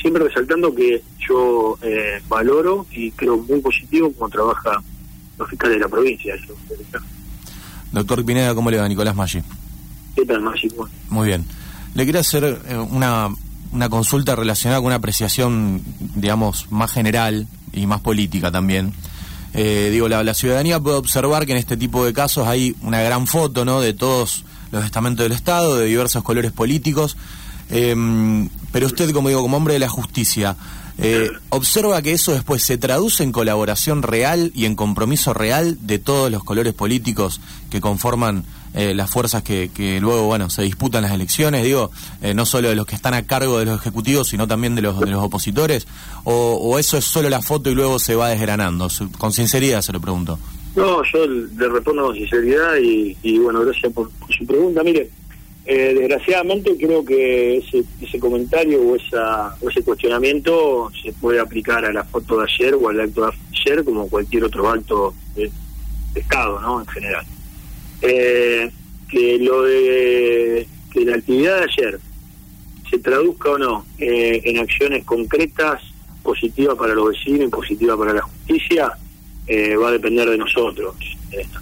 Siempre 0.00 0.24
resaltando 0.24 0.74
que 0.74 1.02
yo 1.28 1.78
eh, 1.82 2.22
valoro 2.28 2.86
y 2.90 3.10
creo 3.12 3.36
muy 3.36 3.60
positivo 3.60 4.12
como 4.12 4.30
trabaja 4.30 4.82
los 5.38 5.48
fiscales 5.48 5.76
de 5.76 5.80
la 5.80 5.88
provincia. 5.88 6.34
Doctor 7.92 8.24
Pineda, 8.24 8.54
¿cómo 8.54 8.70
le 8.70 8.78
va? 8.78 8.88
Nicolás 8.88 9.14
Maggi. 9.14 9.42
¿Qué 10.16 10.24
tal, 10.24 10.40
Maggi? 10.40 10.68
Muy 11.10 11.28
bien. 11.28 11.44
Le 11.94 12.06
quería 12.06 12.22
hacer 12.22 12.60
eh, 12.66 12.76
una, 12.76 13.28
una 13.72 13.88
consulta 13.88 14.34
relacionada 14.34 14.80
con 14.80 14.86
una 14.86 14.96
apreciación, 14.96 15.82
digamos, 16.14 16.70
más 16.70 16.90
general 16.90 17.46
y 17.72 17.86
más 17.86 18.00
política 18.00 18.50
también. 18.50 18.92
Eh, 19.52 19.90
digo, 19.92 20.08
la, 20.08 20.24
la, 20.24 20.34
ciudadanía 20.34 20.80
puede 20.80 20.96
observar 20.96 21.46
que 21.46 21.52
en 21.52 21.58
este 21.58 21.76
tipo 21.76 22.04
de 22.04 22.12
casos 22.12 22.48
hay 22.48 22.74
una 22.82 23.00
gran 23.02 23.28
foto, 23.28 23.64
¿no? 23.64 23.80
De 23.80 23.94
todos 23.94 24.44
los 24.72 24.84
estamentos 24.84 25.24
del 25.24 25.32
Estado, 25.32 25.76
de 25.76 25.86
diversos 25.86 26.24
colores 26.24 26.50
políticos. 26.50 27.16
Eh, 27.70 27.94
pero 28.74 28.88
usted, 28.88 29.12
como 29.12 29.28
digo, 29.28 29.40
como 29.40 29.56
hombre 29.56 29.74
de 29.74 29.78
la 29.78 29.88
justicia, 29.88 30.56
eh, 30.98 31.30
observa 31.50 32.02
que 32.02 32.10
eso 32.10 32.32
después 32.32 32.60
se 32.64 32.76
traduce 32.76 33.22
en 33.22 33.30
colaboración 33.30 34.02
real 34.02 34.50
y 34.52 34.64
en 34.64 34.74
compromiso 34.74 35.32
real 35.32 35.78
de 35.82 36.00
todos 36.00 36.28
los 36.28 36.42
colores 36.42 36.74
políticos 36.74 37.40
que 37.70 37.80
conforman 37.80 38.44
eh, 38.74 38.92
las 38.92 39.12
fuerzas 39.12 39.44
que, 39.44 39.70
que, 39.72 40.00
luego 40.00 40.24
bueno 40.24 40.50
se 40.50 40.62
disputan 40.62 41.02
las 41.02 41.12
elecciones, 41.12 41.62
digo, 41.62 41.92
eh, 42.20 42.34
no 42.34 42.44
solo 42.46 42.68
de 42.68 42.74
los 42.74 42.84
que 42.84 42.96
están 42.96 43.14
a 43.14 43.22
cargo 43.22 43.60
de 43.60 43.66
los 43.66 43.78
ejecutivos, 43.80 44.26
sino 44.26 44.48
también 44.48 44.74
de 44.74 44.82
los, 44.82 44.98
de 44.98 45.06
los 45.06 45.22
opositores, 45.22 45.86
o, 46.24 46.58
o 46.60 46.76
eso 46.80 46.96
es 46.96 47.04
solo 47.04 47.30
la 47.30 47.42
foto 47.42 47.70
y 47.70 47.76
luego 47.76 48.00
se 48.00 48.16
va 48.16 48.30
desgranando. 48.30 48.88
Con 49.18 49.30
sinceridad 49.30 49.82
se 49.82 49.92
lo 49.92 50.00
pregunto. 50.00 50.36
No, 50.74 51.00
yo 51.12 51.24
le 51.28 51.68
respondo 51.68 52.06
con 52.06 52.16
sinceridad 52.16 52.74
y, 52.82 53.16
y 53.22 53.38
bueno, 53.38 53.60
gracias 53.60 53.92
por, 53.92 54.10
por 54.10 54.34
su 54.34 54.44
pregunta. 54.44 54.82
Mire, 54.82 55.08
eh, 55.66 55.94
desgraciadamente 55.98 56.76
creo 56.76 57.02
que 57.04 57.56
ese, 57.56 57.84
ese 58.02 58.18
comentario 58.18 58.82
o, 58.82 58.96
esa, 58.96 59.56
o 59.62 59.70
ese 59.70 59.82
cuestionamiento 59.82 60.90
se 61.02 61.12
puede 61.14 61.40
aplicar 61.40 61.86
a 61.86 61.92
la 61.92 62.04
foto 62.04 62.38
de 62.38 62.44
ayer 62.44 62.74
o 62.74 62.88
al 62.90 63.00
acto 63.00 63.26
de 63.26 63.32
ayer 63.52 63.82
como 63.82 64.08
cualquier 64.08 64.44
otro 64.44 64.68
acto 64.68 65.14
de, 65.34 65.50
Estado, 66.14 66.60
¿no? 66.60 66.80
En 66.80 66.86
general. 66.86 67.24
Eh, 68.02 68.70
que 69.08 69.38
lo 69.38 69.62
de 69.64 70.68
que 70.92 71.04
la 71.04 71.16
actividad 71.16 71.58
de 71.58 71.64
ayer 71.64 72.00
se 72.88 72.98
traduzca 73.00 73.50
o 73.50 73.58
no 73.58 73.86
eh, 73.98 74.40
en 74.44 74.58
acciones 74.58 75.04
concretas, 75.04 75.82
positivas 76.22 76.76
para 76.76 76.94
los 76.94 77.08
vecinos 77.08 77.48
y 77.48 77.48
positivas 77.48 77.98
para 77.98 78.12
la 78.12 78.22
justicia, 78.22 78.92
eh, 79.48 79.74
va 79.74 79.88
a 79.88 79.92
depender 79.92 80.30
de 80.30 80.38
nosotros. 80.38 80.94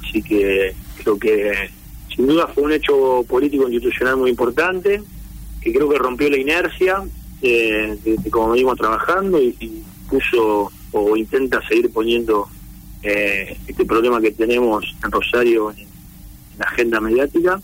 así 0.04 0.22
que 0.22 0.74
creo 1.02 1.18
que 1.18 1.70
sin 2.14 2.26
duda 2.26 2.46
fue 2.48 2.64
un 2.64 2.72
hecho 2.72 3.24
político 3.28 3.64
institucional 3.64 4.16
muy 4.16 4.30
importante, 4.30 5.02
que 5.60 5.72
creo 5.72 5.88
que 5.88 5.98
rompió 5.98 6.28
la 6.28 6.38
inercia 6.38 7.02
eh, 7.40 7.96
de, 8.04 8.16
de, 8.16 8.30
cómo 8.30 8.50
venimos 8.50 8.76
trabajando 8.76 9.40
y, 9.40 9.56
y, 9.60 9.82
puso 10.08 10.70
o 10.92 11.16
intenta 11.16 11.66
seguir 11.66 11.90
poniendo 11.90 12.46
eh, 13.02 13.56
este 13.66 13.84
problema 13.86 14.20
que 14.20 14.30
tenemos 14.30 14.94
en 15.02 15.10
Rosario 15.10 15.70
en, 15.70 15.86
la 16.58 16.66
agenda 16.66 17.00
mediática. 17.00 17.60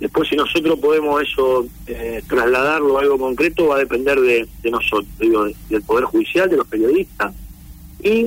Después, 0.00 0.28
si 0.28 0.34
nosotros 0.34 0.78
podemos 0.80 1.22
eso 1.22 1.66
eh, 1.86 2.22
trasladarlo 2.28 2.98
a 2.98 3.02
algo 3.02 3.18
concreto, 3.18 3.68
va 3.68 3.76
a 3.76 3.78
depender 3.78 4.20
de, 4.20 4.48
nosotros, 4.70 5.06
digo, 5.20 5.44
de, 5.44 5.54
del 5.70 5.82
Poder 5.82 6.04
Judicial, 6.06 6.50
de 6.50 6.56
los 6.56 6.66
periodistas 6.66 7.32
y 8.02 8.26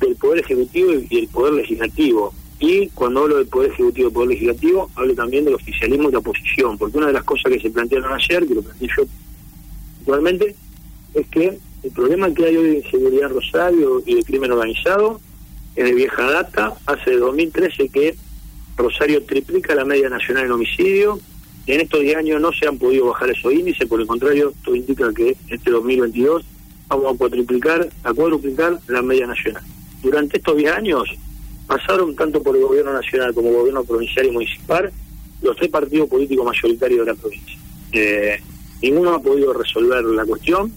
del 0.00 0.16
Poder 0.16 0.40
Ejecutivo 0.40 0.92
y, 0.92 1.06
y 1.08 1.18
el 1.20 1.28
Poder 1.28 1.54
Legislativo 1.54 2.34
y 2.62 2.88
cuando 2.94 3.22
hablo 3.22 3.38
del 3.38 3.48
Poder 3.48 3.72
Ejecutivo 3.72 4.08
y 4.08 4.12
Poder 4.12 4.28
Legislativo, 4.28 4.88
hablo 4.94 5.14
también 5.16 5.44
del 5.44 5.54
oficialismo 5.54 6.08
y 6.08 6.12
la 6.12 6.20
oposición, 6.20 6.78
porque 6.78 6.96
una 6.96 7.08
de 7.08 7.14
las 7.14 7.24
cosas 7.24 7.50
que 7.50 7.58
se 7.58 7.70
plantearon 7.70 8.12
ayer, 8.12 8.46
que 8.46 8.54
lo 8.54 8.62
planteé 8.62 8.88
yo 8.96 9.02
actualmente, 9.98 10.54
es 11.12 11.26
que 11.26 11.58
el 11.82 11.90
problema 11.90 12.32
que 12.32 12.44
hay 12.46 12.56
hoy 12.56 12.70
de 12.70 12.78
inseguridad 12.78 13.30
en 13.30 13.34
Rosario 13.34 14.02
y 14.06 14.14
de 14.14 14.22
crimen 14.22 14.52
organizado 14.52 15.20
es 15.74 15.84
de 15.84 15.92
vieja 15.92 16.22
data, 16.30 16.74
hace 16.86 17.16
2013 17.16 17.88
que 17.88 18.14
Rosario 18.76 19.24
triplica 19.24 19.74
la 19.74 19.84
media 19.84 20.08
nacional 20.08 20.44
en 20.44 20.52
homicidio, 20.52 21.18
en 21.66 21.80
estos 21.80 22.00
10 22.00 22.16
años 22.16 22.40
no 22.40 22.52
se 22.52 22.68
han 22.68 22.78
podido 22.78 23.06
bajar 23.06 23.28
esos 23.30 23.52
índices, 23.52 23.88
por 23.88 24.00
el 24.00 24.06
contrario, 24.06 24.52
esto 24.56 24.76
indica 24.76 25.12
que 25.12 25.36
este 25.48 25.68
2022 25.68 26.44
vamos 26.86 27.12
a 27.12 27.18
cuatriplicar, 27.18 27.88
a 28.04 28.14
cuadruplicar 28.14 28.78
la 28.86 29.02
media 29.02 29.26
nacional. 29.26 29.64
Durante 30.00 30.36
estos 30.36 30.56
10 30.56 30.72
años 30.72 31.08
pasaron 31.72 32.14
tanto 32.14 32.42
por 32.42 32.54
el 32.54 32.62
gobierno 32.62 32.92
nacional 32.92 33.32
como 33.32 33.48
el 33.48 33.56
gobierno 33.56 33.82
provincial 33.82 34.26
y 34.26 34.30
municipal 34.30 34.92
los 35.40 35.56
tres 35.56 35.70
partidos 35.70 36.08
políticos 36.08 36.44
mayoritarios 36.44 37.06
de 37.06 37.12
la 37.12 37.18
provincia. 37.18 37.58
Eh, 37.92 38.40
ninguno 38.82 39.14
ha 39.14 39.22
podido 39.22 39.54
resolver 39.54 40.04
la 40.04 40.24
cuestión. 40.26 40.70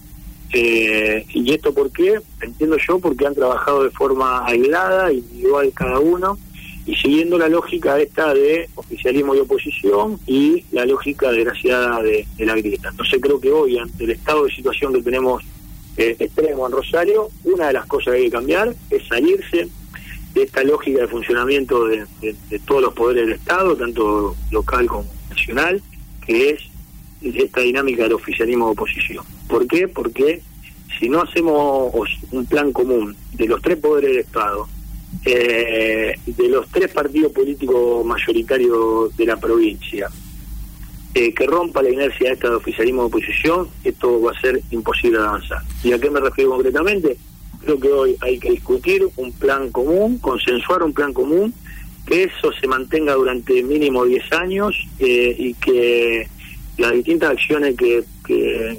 Eh, 0.54 1.26
¿Y 1.34 1.54
esto 1.54 1.74
por 1.74 1.92
qué? 1.92 2.20
Entiendo 2.42 2.78
yo 2.78 3.00
porque 3.00 3.28
han 3.28 3.36
trabajado 3.36 3.84
de 3.84 3.92
forma 3.92 4.46
aislada, 4.46 5.12
individual 5.12 5.72
cada 5.74 6.00
uno, 6.00 6.38
y 6.86 6.96
siguiendo 6.96 7.38
la 7.38 7.50
lógica 7.50 8.00
esta 8.00 8.34
de 8.34 8.70
oficialismo 8.76 9.36
y 9.36 9.40
oposición 9.40 10.18
y 10.26 10.64
la 10.72 10.86
lógica 10.86 11.30
desgraciada 11.32 12.02
de, 12.02 12.26
de 12.38 12.46
la 12.46 12.56
grieta. 12.56 12.90
Entonces 12.90 13.20
creo 13.22 13.40
que 13.42 13.52
hoy, 13.52 13.78
ante 13.78 14.06
el 14.06 14.12
estado 14.12 14.46
de 14.46 14.56
situación 14.56 14.94
que 14.94 15.02
tenemos 15.02 15.44
eh, 15.98 16.16
extremo 16.20 16.66
en 16.66 16.72
Rosario, 16.72 17.30
una 17.44 17.68
de 17.68 17.74
las 17.74 17.86
cosas 17.86 18.14
que 18.14 18.20
hay 18.20 18.26
que 18.26 18.32
cambiar 18.32 18.74
es 18.90 19.08
salirse 19.08 19.68
de 20.36 20.44
esta 20.44 20.64
lógica 20.64 21.02
de 21.02 21.08
funcionamiento 21.08 21.88
de, 21.88 22.06
de, 22.22 22.36
de, 22.50 22.60
todos 22.60 22.82
los 22.82 22.94
poderes 22.94 23.26
del 23.26 23.36
Estado, 23.36 23.76
tanto 23.76 24.36
local 24.52 24.86
como 24.86 25.06
nacional, 25.30 25.82
que 26.26 26.52
es 26.52 26.62
esta 27.22 27.62
dinámica 27.62 28.04
del 28.04 28.14
oficialismo 28.14 28.66
de 28.66 28.72
oposición. 28.74 29.26
¿Por 29.48 29.66
qué? 29.66 29.88
Porque 29.88 30.42
si 31.00 31.10
no 31.10 31.22
hacemos 31.22 31.94
un 32.32 32.46
plan 32.46 32.72
común 32.72 33.16
de 33.34 33.48
los 33.48 33.62
tres 33.62 33.78
poderes 33.78 34.12
del 34.12 34.20
Estado, 34.20 34.68
eh, 35.24 36.20
de 36.26 36.50
los 36.50 36.68
tres 36.70 36.92
partidos 36.92 37.32
políticos 37.32 38.06
mayoritarios 38.06 39.16
de 39.16 39.26
la 39.26 39.38
provincia, 39.38 40.10
eh, 41.14 41.34
que 41.34 41.48
rompa 41.48 41.82
la 41.82 41.90
inercia 41.90 42.34
esta 42.34 42.50
de 42.50 42.56
oficialismo 42.56 43.04
de 43.04 43.08
oposición, 43.08 43.70
esto 43.86 44.22
va 44.22 44.32
a 44.32 44.42
ser 44.42 44.62
imposible 44.72 45.18
avanzar. 45.18 45.62
¿Y 45.82 45.94
a 45.94 46.00
qué 46.00 46.10
me 46.10 46.20
refiero 46.20 46.52
concretamente? 46.52 47.18
Creo 47.66 47.80
que 47.80 47.92
hoy 47.92 48.18
hay 48.22 48.38
que 48.38 48.52
discutir 48.52 49.08
un 49.18 49.32
plan 49.34 49.72
común, 49.72 50.20
consensuar 50.20 50.84
un 50.84 50.94
plan 50.94 51.14
común, 51.14 51.54
que 52.06 52.24
eso 52.24 52.52
se 52.60 52.68
mantenga 52.68 53.16
durante 53.16 53.64
mínimo 53.64 54.06
10 54.06 54.34
años 54.34 54.76
eh, 55.00 55.36
y 55.38 55.54
que 55.56 56.28
las 56.78 56.92
distintas 56.92 57.32
acciones 57.32 57.76
que, 57.76 58.04
que, 58.26 58.78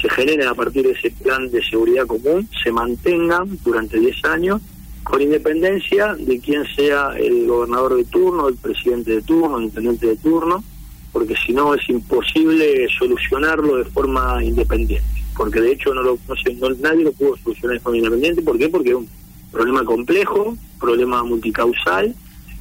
se 0.00 0.08
generen 0.08 0.48
a 0.48 0.54
partir 0.54 0.84
de 0.86 0.92
ese 0.92 1.10
plan 1.10 1.50
de 1.50 1.62
seguridad 1.62 2.06
común 2.06 2.48
se 2.62 2.72
mantengan 2.72 3.58
durante 3.64 3.98
10 3.98 4.24
años 4.24 4.62
con 5.02 5.20
independencia 5.20 6.14
de 6.14 6.40
quién 6.40 6.64
sea 6.74 7.14
el 7.18 7.46
gobernador 7.46 7.96
de 7.96 8.04
turno, 8.04 8.48
el 8.48 8.56
presidente 8.56 9.10
de 9.12 9.22
turno, 9.22 9.58
el 9.58 9.64
intendente 9.64 10.06
de 10.06 10.16
turno, 10.16 10.64
porque 11.12 11.34
si 11.36 11.52
no 11.52 11.74
es 11.74 11.86
imposible 11.88 12.88
solucionarlo 12.98 13.76
de 13.76 13.84
forma 13.84 14.42
independiente 14.42 15.23
porque 15.36 15.60
de 15.60 15.72
hecho 15.72 15.92
no 15.94 16.02
lo 16.02 16.18
no 16.28 16.36
sé, 16.36 16.54
no, 16.54 16.70
nadie 16.70 17.04
lo 17.04 17.12
pudo 17.12 17.36
solucionar 17.36 17.76
de 17.76 17.80
forma 17.80 17.98
independiente. 17.98 18.42
¿Por 18.42 18.58
qué? 18.58 18.68
Porque 18.68 18.90
es 18.90 18.96
un 18.96 19.08
problema 19.50 19.84
complejo, 19.84 20.56
problema 20.80 21.22
multicausal 21.22 22.14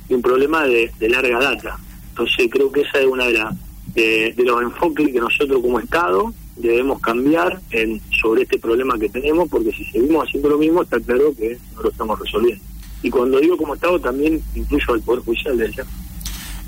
y 0.09 0.13
un 0.13 0.21
problema 0.21 0.65
de, 0.65 0.91
de 0.99 1.09
larga 1.09 1.39
data. 1.39 1.79
Entonces 2.09 2.47
creo 2.51 2.71
que 2.71 2.81
esa 2.81 2.99
es 2.99 3.07
una 3.07 3.25
de, 3.25 3.33
la, 3.33 3.55
de, 3.95 4.33
los 4.37 4.61
enfoques 4.61 5.11
que 5.11 5.19
nosotros 5.19 5.61
como 5.61 5.79
Estado 5.79 6.33
debemos 6.55 6.99
cambiar 7.01 7.59
en, 7.71 7.99
sobre 8.21 8.43
este 8.43 8.59
problema 8.59 8.97
que 8.99 9.09
tenemos, 9.09 9.49
porque 9.49 9.71
si 9.71 9.83
seguimos 9.85 10.27
haciendo 10.27 10.49
lo 10.49 10.57
mismo 10.59 10.83
está 10.83 10.99
claro 10.99 11.33
que 11.35 11.57
no 11.75 11.81
lo 11.81 11.89
estamos 11.89 12.19
resolviendo. 12.19 12.63
Y 13.01 13.09
cuando 13.09 13.39
digo 13.39 13.57
como 13.57 13.73
Estado 13.73 13.99
también 13.99 14.41
incluyo 14.55 14.93
al 14.93 15.01
Poder 15.01 15.23
Judicial 15.23 15.57
de 15.57 15.65
allá. 15.65 15.85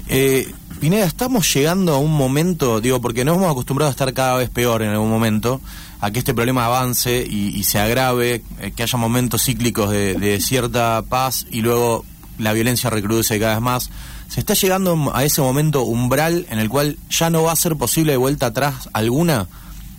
Eh, 0.09 0.47
Pineda, 0.85 1.05
estamos 1.05 1.51
llegando 1.51 1.95
a 1.95 1.97
un 1.97 2.15
momento, 2.15 2.79
digo, 2.79 3.01
porque 3.01 3.25
nos 3.25 3.37
hemos 3.37 3.51
acostumbrado 3.51 3.89
a 3.89 3.91
estar 3.91 4.13
cada 4.13 4.37
vez 4.37 4.51
peor 4.51 4.83
en 4.83 4.89
algún 4.89 5.09
momento, 5.09 5.59
a 5.99 6.11
que 6.11 6.19
este 6.19 6.35
problema 6.35 6.67
avance 6.67 7.25
y, 7.27 7.63
se 7.63 7.79
agrave, 7.79 8.43
eh, 8.61 8.71
que 8.75 8.83
haya 8.83 8.95
momentos 8.99 9.45
cíclicos 9.45 9.89
de, 9.89 10.13
de, 10.13 10.39
cierta 10.39 11.01
paz 11.01 11.47
y 11.49 11.61
luego 11.63 12.05
la 12.37 12.53
violencia 12.53 12.91
recrudece 12.91 13.39
cada 13.39 13.55
vez 13.55 13.63
más. 13.63 13.89
¿Se 14.27 14.39
está 14.39 14.53
llegando 14.53 15.11
a 15.11 15.23
ese 15.23 15.41
momento 15.41 15.81
umbral 15.81 16.45
en 16.51 16.59
el 16.59 16.69
cual 16.69 16.99
ya 17.09 17.31
no 17.31 17.41
va 17.41 17.53
a 17.53 17.55
ser 17.55 17.75
posible 17.77 18.11
de 18.11 18.17
vuelta 18.19 18.45
atrás 18.45 18.87
alguna? 18.93 19.47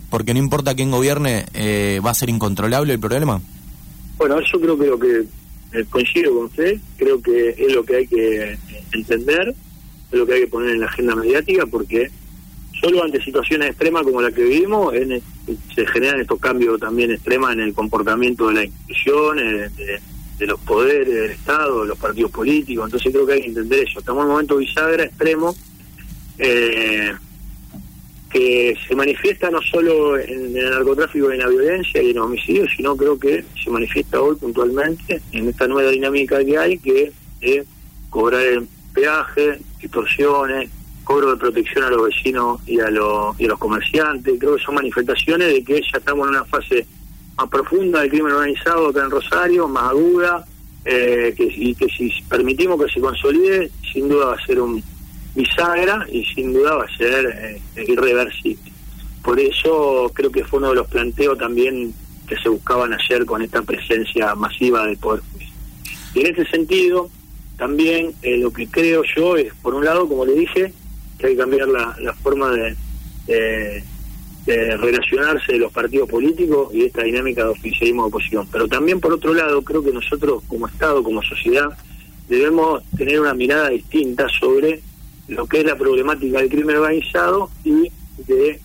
Porque 0.08 0.34
no 0.34 0.38
importa 0.38 0.76
quién 0.76 0.92
gobierne, 0.92 1.46
eh, 1.52 2.00
¿va 2.06 2.12
a 2.12 2.14
ser 2.14 2.30
incontrolable 2.30 2.92
el 2.92 3.00
problema? 3.00 3.40
Bueno, 4.18 4.36
yo 4.40 4.60
creo 4.60 4.78
que 4.78 4.86
lo 4.86 4.98
que 5.00 5.24
eh, 5.72 5.84
coincido 5.90 6.32
con 6.32 6.44
usted, 6.44 6.78
creo 6.96 7.20
que 7.20 7.56
es 7.58 7.72
lo 7.74 7.84
que 7.84 7.96
hay 7.96 8.06
que 8.06 8.56
entender, 8.92 9.52
es 10.10 10.18
lo 10.18 10.26
que 10.26 10.34
hay 10.34 10.40
que 10.42 10.46
poner 10.48 10.70
en 10.70 10.80
la 10.80 10.86
agenda 10.86 11.14
mediática, 11.14 11.66
porque 11.66 12.10
solo 12.80 13.02
ante 13.02 13.22
situaciones 13.22 13.70
extremas 13.70 14.02
como 14.02 14.20
la 14.20 14.30
que 14.30 14.44
vivimos 14.44 14.94
en, 14.94 15.22
se 15.74 15.86
generan 15.86 16.20
estos 16.20 16.38
cambios 16.40 16.80
también 16.80 17.10
extremas 17.10 17.52
en 17.52 17.60
el 17.60 17.74
comportamiento 17.74 18.48
de 18.48 18.54
las 18.54 18.64
instituciones, 18.66 19.76
de, 19.76 20.00
de, 20.38 20.46
los 20.46 20.60
poderes 20.60 21.08
del 21.08 21.30
Estado, 21.30 21.82
de 21.82 21.88
los 21.88 21.98
partidos 21.98 22.30
políticos. 22.30 22.86
Entonces 22.86 23.12
creo 23.12 23.26
que 23.26 23.32
hay 23.34 23.40
que 23.42 23.48
entender 23.48 23.86
eso. 23.88 24.00
Estamos 24.00 24.22
en 24.22 24.26
un 24.26 24.32
momento 24.32 24.56
bisagra 24.56 25.04
extremo 25.04 25.54
eh, 26.38 27.12
que 28.30 28.76
se 28.86 28.94
manifiesta 28.94 29.50
no 29.50 29.62
solo 29.62 30.18
en, 30.18 30.50
en, 30.50 30.56
el 30.56 30.70
narcotráfico 30.70 31.30
y 31.30 31.34
en 31.34 31.40
la 31.40 31.48
violencia 31.48 32.02
y 32.02 32.10
en 32.10 32.16
los 32.16 32.26
homicidios, 32.26 32.70
sino 32.76 32.96
creo 32.96 33.18
que 33.18 33.44
se 33.62 33.70
manifiesta 33.70 34.20
hoy 34.20 34.36
puntualmente 34.36 35.22
en 35.32 35.48
esta 35.48 35.66
nueva 35.66 35.90
dinámica 35.90 36.44
que 36.44 36.58
hay, 36.58 36.78
que 36.78 37.12
es 37.40 37.64
cobrar 38.10 38.42
el 38.42 38.68
peaje, 38.96 39.60
extorsiones, 39.80 40.70
cobro 41.04 41.30
de 41.30 41.36
protección 41.36 41.84
a 41.84 41.90
los 41.90 42.08
vecinos 42.08 42.60
y 42.66 42.80
a, 42.80 42.90
los, 42.90 43.38
y 43.38 43.44
a 43.44 43.48
los 43.48 43.58
comerciantes. 43.58 44.34
Creo 44.40 44.56
que 44.56 44.62
son 44.62 44.74
manifestaciones 44.74 45.52
de 45.52 45.62
que 45.62 45.80
ya 45.82 45.98
estamos 45.98 46.26
en 46.26 46.34
una 46.34 46.44
fase 46.46 46.86
más 47.36 47.48
profunda 47.48 48.00
del 48.00 48.10
crimen 48.10 48.32
organizado 48.32 48.88
acá 48.88 49.04
en 49.04 49.10
Rosario, 49.10 49.68
más 49.68 49.90
aguda, 49.90 50.44
eh, 50.84 51.34
que, 51.36 51.44
y 51.44 51.74
que 51.74 51.86
si 51.88 52.10
permitimos 52.28 52.82
que 52.82 52.90
se 52.90 53.00
consolide, 53.00 53.70
sin 53.92 54.08
duda 54.08 54.26
va 54.26 54.34
a 54.34 54.46
ser 54.46 54.60
un 54.60 54.82
bisagra 55.34 56.06
y 56.10 56.24
sin 56.24 56.54
duda 56.54 56.76
va 56.76 56.84
a 56.84 56.96
ser 56.96 57.60
eh, 57.76 57.84
irreversible. 57.86 58.72
Por 59.22 59.38
eso 59.38 60.10
creo 60.14 60.32
que 60.32 60.44
fue 60.44 60.60
uno 60.60 60.70
de 60.70 60.76
los 60.76 60.86
planteos 60.88 61.36
también 61.36 61.92
que 62.26 62.36
se 62.38 62.48
buscaban 62.48 62.92
ayer 62.94 63.26
con 63.26 63.42
esta 63.42 63.60
presencia 63.62 64.34
masiva 64.34 64.86
del 64.86 64.96
Poder. 64.96 65.22
Y 66.14 66.20
en 66.20 66.32
ese 66.32 66.46
sentido, 66.46 67.10
también 67.56 68.12
eh, 68.22 68.36
lo 68.36 68.52
que 68.52 68.66
creo 68.68 69.02
yo 69.16 69.36
es, 69.36 69.52
por 69.54 69.74
un 69.74 69.84
lado, 69.84 70.08
como 70.08 70.24
le 70.24 70.34
dije, 70.34 70.72
que 71.18 71.26
hay 71.26 71.32
que 71.32 71.38
cambiar 71.38 71.68
la, 71.68 71.96
la 72.00 72.12
forma 72.14 72.50
de, 72.50 72.76
de, 73.26 74.76
relacionarse 74.76 75.52
de 75.52 75.58
los 75.58 75.72
partidos 75.72 76.08
políticos 76.08 76.72
y 76.72 76.84
esta 76.84 77.02
dinámica 77.02 77.44
de 77.44 77.50
oficialismo 77.50 78.02
de 78.02 78.08
oposición. 78.08 78.46
Pero 78.52 78.68
también, 78.68 79.00
por 79.00 79.12
otro 79.12 79.34
lado, 79.34 79.62
creo 79.62 79.82
que 79.82 79.92
nosotros, 79.92 80.42
como 80.46 80.68
Estado, 80.68 81.02
como 81.02 81.22
sociedad, 81.22 81.76
debemos 82.28 82.82
tener 82.96 83.20
una 83.20 83.34
mirada 83.34 83.70
distinta 83.70 84.28
sobre 84.28 84.82
lo 85.28 85.46
que 85.46 85.60
es 85.60 85.64
la 85.64 85.76
problemática 85.76 86.38
del 86.38 86.48
crimen 86.48 86.76
organizado 86.76 87.50
y 87.64 87.90
de 88.26 88.60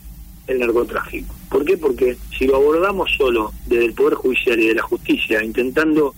el 0.47 0.59
narcotráfico. 0.59 1.33
¿Por 1.49 1.65
qué? 1.65 1.77
Porque 1.77 2.17
si 2.37 2.45
lo 2.45 2.57
abordamos 2.57 3.11
solo 3.17 3.51
desde 3.67 3.85
el 3.85 3.93
Poder 3.93 4.15
Judicial 4.15 4.59
y 4.59 4.67
de 4.67 4.75
la 4.75 4.81
justicia, 4.83 5.43
intentando 5.43 6.13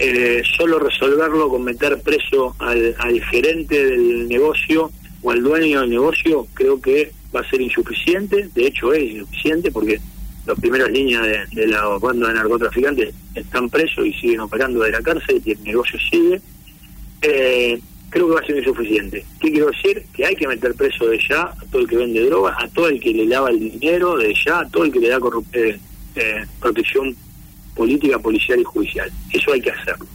eh, 0.00 0.42
solo 0.56 0.78
resolverlo 0.78 1.48
con 1.50 1.62
meter 1.62 2.00
preso 2.00 2.56
al, 2.58 2.94
al 2.98 3.20
gerente 3.24 3.84
del 3.84 4.28
negocio 4.28 4.90
o 5.22 5.30
al 5.30 5.42
dueño 5.42 5.82
del 5.82 5.90
negocio, 5.90 6.46
creo 6.54 6.80
que 6.80 7.12
va 7.34 7.40
a 7.40 7.50
ser 7.50 7.60
insuficiente. 7.60 8.48
De 8.54 8.66
hecho, 8.66 8.92
es 8.94 9.10
insuficiente 9.10 9.70
porque 9.70 10.00
las 10.46 10.58
primeras 10.58 10.90
líneas 10.90 11.22
de, 11.52 11.66
la 11.66 11.86
banda 11.98 12.28
de 12.28 12.34
narcotraficantes 12.34 13.14
están 13.34 13.68
presos 13.68 14.06
y 14.06 14.12
siguen 14.14 14.40
operando 14.40 14.80
de 14.80 14.90
la 14.90 15.02
cárcel 15.02 15.42
y 15.44 15.52
el 15.52 15.62
negocio 15.64 15.98
sigue. 16.10 16.40
Eh, 17.22 17.78
creo 18.08 18.28
que 18.28 18.34
va 18.34 18.40
a 18.40 18.46
ser 18.46 18.56
insuficiente. 18.56 19.24
¿Qué 19.38 19.50
quiero 19.52 19.66
decir? 19.66 20.02
Que 20.14 20.24
hay 20.24 20.34
que 20.34 20.48
meter 20.48 20.74
preso 20.74 21.08
de 21.08 21.20
ya 21.28 21.42
a 21.42 21.64
todo 21.70 21.82
el 21.82 21.88
que 21.88 21.96
vende 21.96 22.24
drogas, 22.24 22.56
a 22.58 22.68
todo 22.68 22.88
el 22.88 23.00
que 23.00 23.12
le 23.12 23.26
lava 23.26 23.50
el 23.50 23.60
dinero, 23.60 24.16
de 24.16 24.34
ya 24.34 24.60
a 24.60 24.68
todo 24.68 24.84
el 24.84 24.92
que 24.92 25.00
le 25.00 25.08
da 25.08 25.18
eh, 25.52 25.78
eh, 26.16 26.46
protección 26.58 27.14
política, 27.74 28.18
policial 28.18 28.60
y 28.60 28.64
judicial. 28.64 29.10
Eso 29.32 29.52
hay 29.52 29.60
que 29.60 29.70
hacerlo. 29.70 30.06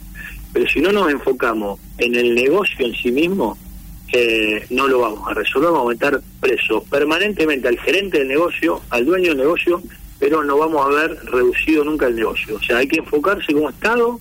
Pero 0.52 0.68
si 0.68 0.80
no 0.80 0.92
nos 0.92 1.10
enfocamos 1.10 1.78
en 1.98 2.14
el 2.14 2.34
negocio 2.34 2.86
en 2.86 2.94
sí 2.94 3.10
mismo, 3.10 3.58
eh, 4.12 4.64
no 4.70 4.86
lo 4.86 5.00
vamos 5.00 5.28
a 5.28 5.34
resolver, 5.34 5.70
vamos 5.70 5.86
a 5.86 5.94
meter 5.94 6.20
preso 6.40 6.82
permanentemente 6.84 7.68
al 7.68 7.78
gerente 7.78 8.18
del 8.18 8.28
negocio, 8.28 8.80
al 8.90 9.04
dueño 9.04 9.30
del 9.30 9.38
negocio, 9.38 9.82
pero 10.18 10.44
no 10.44 10.56
vamos 10.56 10.86
a 10.86 10.88
ver 10.88 11.18
reducido 11.24 11.84
nunca 11.84 12.06
el 12.06 12.16
negocio. 12.16 12.56
O 12.56 12.62
sea, 12.62 12.78
hay 12.78 12.88
que 12.88 13.00
enfocarse 13.00 13.52
como 13.52 13.68
Estado, 13.68 14.20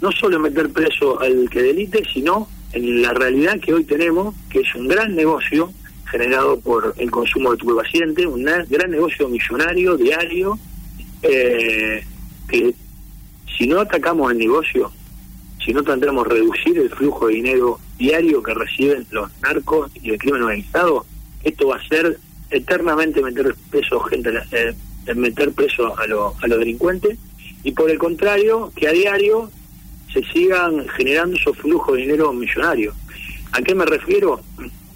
no 0.00 0.12
solo 0.12 0.36
en 0.36 0.42
meter 0.42 0.70
preso 0.70 1.20
al 1.20 1.48
que 1.50 1.62
delite, 1.62 2.02
sino 2.12 2.48
en 2.72 3.02
la 3.02 3.12
realidad 3.12 3.58
que 3.58 3.74
hoy 3.74 3.84
tenemos, 3.84 4.34
que 4.50 4.60
es 4.60 4.74
un 4.74 4.88
gran 4.88 5.14
negocio 5.14 5.72
generado 6.10 6.60
por 6.60 6.94
el 6.98 7.10
consumo 7.10 7.50
de 7.50 7.56
estupefacientes, 7.56 8.26
un 8.26 8.44
gran 8.44 8.90
negocio 8.90 9.28
millonario, 9.28 9.96
diario, 9.96 10.58
eh, 11.22 12.04
que 12.48 12.74
si 13.56 13.66
no 13.66 13.80
atacamos 13.80 14.32
el 14.32 14.38
negocio, 14.38 14.90
si 15.64 15.72
no 15.72 15.82
tendremos 15.82 16.26
reducir 16.26 16.78
el 16.78 16.90
flujo 16.90 17.28
de 17.28 17.34
dinero 17.34 17.78
diario 17.98 18.42
que 18.42 18.54
reciben 18.54 19.06
los 19.10 19.30
narcos 19.40 19.90
y 20.02 20.10
el 20.10 20.18
crimen 20.18 20.42
organizado, 20.42 21.06
esto 21.44 21.68
va 21.68 21.76
a 21.76 21.88
ser 21.88 22.18
eternamente 22.50 23.22
meter 23.22 23.54
preso 23.70 24.00
gente 24.00 24.30
eh, 24.52 24.74
meter 25.14 25.52
preso 25.52 25.98
a, 25.98 26.06
lo, 26.06 26.34
a 26.40 26.46
los 26.46 26.58
delincuentes 26.58 27.18
y 27.64 27.72
por 27.72 27.90
el 27.90 27.98
contrario 27.98 28.72
que 28.74 28.88
a 28.88 28.92
diario 28.92 29.50
se 30.12 30.22
sigan 30.24 30.86
generando 30.88 31.36
esos 31.36 31.56
flujos 31.56 31.94
de 31.94 32.02
dinero 32.02 32.32
millonarios. 32.32 32.94
¿A 33.52 33.62
qué 33.62 33.74
me 33.74 33.84
refiero? 33.84 34.40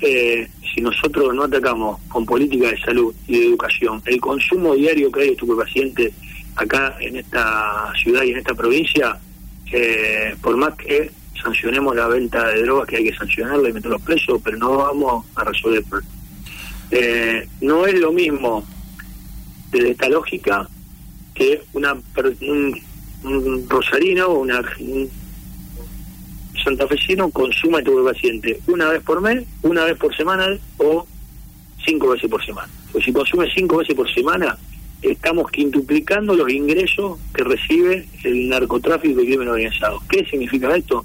Eh, 0.01 0.47
si 0.75 0.83
nosotros 0.83 1.35
no 1.35 1.45
atacamos 1.45 1.99
con 2.09 2.27
política 2.27 2.71
de 2.71 2.79
salud 2.79 3.15
y 3.27 3.39
de 3.39 3.47
educación 3.47 4.03
el 4.05 4.21
consumo 4.21 4.75
diario 4.75 5.11
que 5.11 5.21
hay 5.21 5.27
de 5.29 5.33
estupefacientes 5.33 6.13
acá 6.57 6.97
en 7.01 7.17
esta 7.17 7.93
ciudad 8.03 8.23
y 8.23 8.31
en 8.31 8.39
esta 8.39 8.55
provincia, 8.55 9.19
eh, 9.73 10.35
por 10.41 10.57
más 10.57 10.75
que 10.75 11.11
sancionemos 11.41 11.95
la 11.95 12.09
venta 12.09 12.49
de 12.49 12.63
drogas, 12.63 12.89
que 12.89 12.97
hay 12.97 13.05
que 13.05 13.17
sancionarla 13.17 13.69
y 13.69 13.73
meterlos 13.73 14.03
presos, 14.03 14.41
pero 14.43 14.57
no 14.57 14.77
vamos 14.77 15.27
a 15.35 15.45
resolver 15.45 15.85
el. 15.93 16.03
Eh, 16.91 17.49
no 17.61 17.87
es 17.87 17.95
lo 17.99 18.13
mismo 18.13 18.65
desde 19.71 19.91
esta 19.91 20.09
lógica 20.09 20.69
que 21.35 21.63
una 21.73 21.95
un, 22.41 22.81
un 23.25 23.69
rosarino 23.69 24.27
o 24.27 24.39
una, 24.41 24.63
un 24.81 25.11
santafesino 26.63 27.31
consuma 27.31 27.79
estupefaciente 27.79 28.61
una 28.67 28.89
vez 28.89 29.03
por 29.03 29.21
mes, 29.21 29.45
una 29.63 29.85
vez 29.85 29.99
por 29.99 30.17
semana 30.17 30.47
o 30.79 31.07
cinco 31.85 32.09
veces 32.11 32.31
por 32.31 32.45
semana. 32.45 32.69
Pues 32.93 33.05
si 33.05 33.13
consume 33.13 33.49
cinco 33.55 33.79
veces 33.79 33.95
por 33.95 34.13
semana, 34.13 34.57
estamos 35.03 35.51
quintuplicando 35.51 36.35
los 36.35 36.51
ingresos 36.51 37.19
que 37.35 37.45
recibe 37.45 38.07
el 38.25 38.49
narcotráfico 38.49 39.21
y 39.21 39.27
crimen 39.27 39.49
organizado. 39.49 40.01
¿Qué 40.09 40.25
significa 40.25 40.75
esto? 40.77 41.05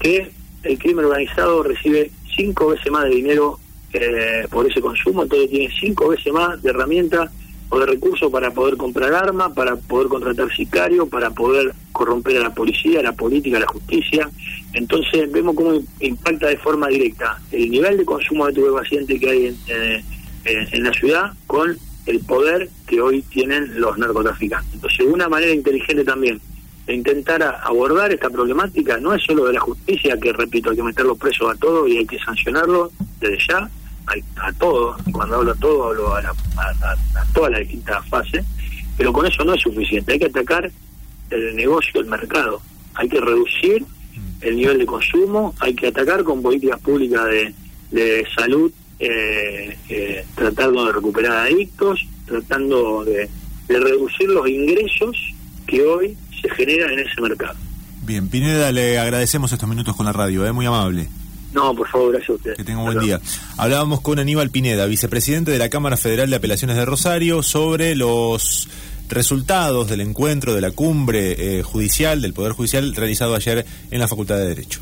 Que 0.00 0.30
el 0.62 0.78
crimen 0.78 1.04
organizado 1.04 1.62
recibe 1.62 2.10
cinco 2.34 2.68
veces 2.68 2.90
más 2.90 3.04
de 3.04 3.10
dinero 3.10 3.58
eh, 3.92 4.46
por 4.50 4.70
ese 4.70 4.80
consumo, 4.80 5.22
entonces 5.22 5.50
tiene 5.50 5.72
cinco 5.80 6.08
veces 6.08 6.32
más 6.32 6.60
de 6.62 6.70
herramientas 6.70 7.30
o 7.68 7.78
de 7.78 7.86
recursos 7.86 8.30
para 8.30 8.52
poder 8.52 8.76
comprar 8.76 9.12
armas, 9.12 9.52
para 9.52 9.76
poder 9.76 10.08
contratar 10.08 10.54
sicarios, 10.54 11.08
para 11.08 11.30
poder 11.30 11.74
corromper 11.92 12.36
a 12.38 12.42
la 12.42 12.54
policía, 12.54 13.00
a 13.00 13.02
la 13.02 13.12
política, 13.12 13.56
a 13.56 13.60
la 13.60 13.66
justicia. 13.66 14.30
Entonces 14.72 15.30
vemos 15.32 15.56
cómo 15.56 15.80
impacta 16.00 16.48
de 16.48 16.58
forma 16.58 16.88
directa 16.88 17.40
el 17.50 17.70
nivel 17.70 17.96
de 17.96 18.04
consumo 18.04 18.46
de 18.46 18.52
estupefaciente 18.52 19.18
que 19.18 19.30
hay 19.30 19.56
eh, 19.68 20.04
en 20.44 20.84
la 20.84 20.92
ciudad 20.92 21.32
con 21.46 21.76
el 22.06 22.20
poder 22.20 22.70
que 22.86 23.00
hoy 23.00 23.22
tienen 23.22 23.80
los 23.80 23.98
narcotraficantes. 23.98 24.74
Entonces, 24.74 25.06
una 25.06 25.28
manera 25.28 25.52
inteligente 25.52 26.04
también 26.04 26.40
de 26.86 26.94
intentar 26.94 27.42
abordar 27.64 28.12
esta 28.12 28.30
problemática 28.30 28.98
no 28.98 29.12
es 29.12 29.22
solo 29.24 29.46
de 29.46 29.54
la 29.54 29.60
justicia, 29.60 30.18
que 30.18 30.32
repito, 30.32 30.70
hay 30.70 30.76
que 30.76 30.82
meterlos 30.84 31.18
presos 31.18 31.52
a 31.52 31.58
todos 31.58 31.88
y 31.88 31.98
hay 31.98 32.06
que 32.06 32.18
sancionarlos 32.20 32.92
desde 33.20 33.38
ya, 33.48 33.58
a, 33.58 34.46
a 34.48 34.52
todos, 34.52 34.96
cuando 35.10 35.36
hablo 35.36 35.50
a 35.50 35.56
todos 35.56 35.86
hablo 35.90 36.14
a, 36.14 36.22
la, 36.22 36.30
a, 36.30 36.92
a 36.92 37.26
todas 37.34 37.50
las 37.50 37.60
distintas 37.62 38.08
fases, 38.08 38.44
pero 38.96 39.12
con 39.12 39.26
eso 39.26 39.44
no 39.44 39.54
es 39.54 39.60
suficiente, 39.60 40.12
hay 40.12 40.18
que 40.20 40.26
atacar 40.26 40.70
el 41.30 41.56
negocio, 41.56 42.00
el 42.00 42.06
mercado, 42.06 42.62
hay 42.94 43.08
que 43.08 43.20
reducir 43.20 43.84
el 44.42 44.56
nivel 44.56 44.78
de 44.78 44.86
consumo, 44.86 45.54
hay 45.58 45.74
que 45.74 45.88
atacar 45.88 46.22
con 46.22 46.40
políticas 46.40 46.80
públicas 46.80 47.24
de, 47.24 47.54
de 47.90 48.26
salud 48.36 48.72
eh, 48.98 49.76
eh, 49.88 50.24
tratando 50.34 50.86
de 50.86 50.92
recuperar 50.92 51.46
adictos, 51.46 52.06
tratando 52.26 53.04
de, 53.04 53.28
de, 53.68 53.80
reducir 53.80 54.28
los 54.28 54.48
ingresos 54.48 55.16
que 55.66 55.82
hoy 55.82 56.16
se 56.40 56.48
generan 56.50 56.92
en 56.92 57.00
ese 57.00 57.20
mercado. 57.20 57.56
Bien, 58.02 58.28
Pineda, 58.28 58.72
le 58.72 58.98
agradecemos 58.98 59.52
estos 59.52 59.68
minutos 59.68 59.96
con 59.96 60.06
la 60.06 60.12
radio, 60.12 60.44
es 60.44 60.50
¿eh? 60.50 60.52
muy 60.52 60.66
amable. 60.66 61.08
No, 61.52 61.74
por 61.74 61.88
favor, 61.88 62.12
gracias 62.12 62.30
a 62.30 62.32
usted. 62.34 62.56
Que 62.56 62.64
tenga 62.64 62.80
un 62.80 62.86
buen 62.86 62.98
día. 62.98 63.20
Hablábamos 63.56 64.00
con 64.00 64.18
Aníbal 64.18 64.50
Pineda, 64.50 64.86
vicepresidente 64.86 65.50
de 65.50 65.58
la 65.58 65.70
Cámara 65.70 65.96
Federal 65.96 66.28
de 66.28 66.36
Apelaciones 66.36 66.76
de 66.76 66.84
Rosario, 66.84 67.42
sobre 67.42 67.94
los 67.94 68.68
resultados 69.08 69.88
del 69.88 70.02
encuentro 70.02 70.54
de 70.54 70.60
la 70.60 70.70
cumbre 70.70 71.58
eh, 71.58 71.62
judicial, 71.62 72.20
del 72.20 72.34
Poder 72.34 72.52
Judicial, 72.52 72.94
realizado 72.94 73.34
ayer 73.34 73.64
en 73.90 73.98
la 73.98 74.08
Facultad 74.08 74.36
de 74.36 74.48
Derecho. 74.48 74.80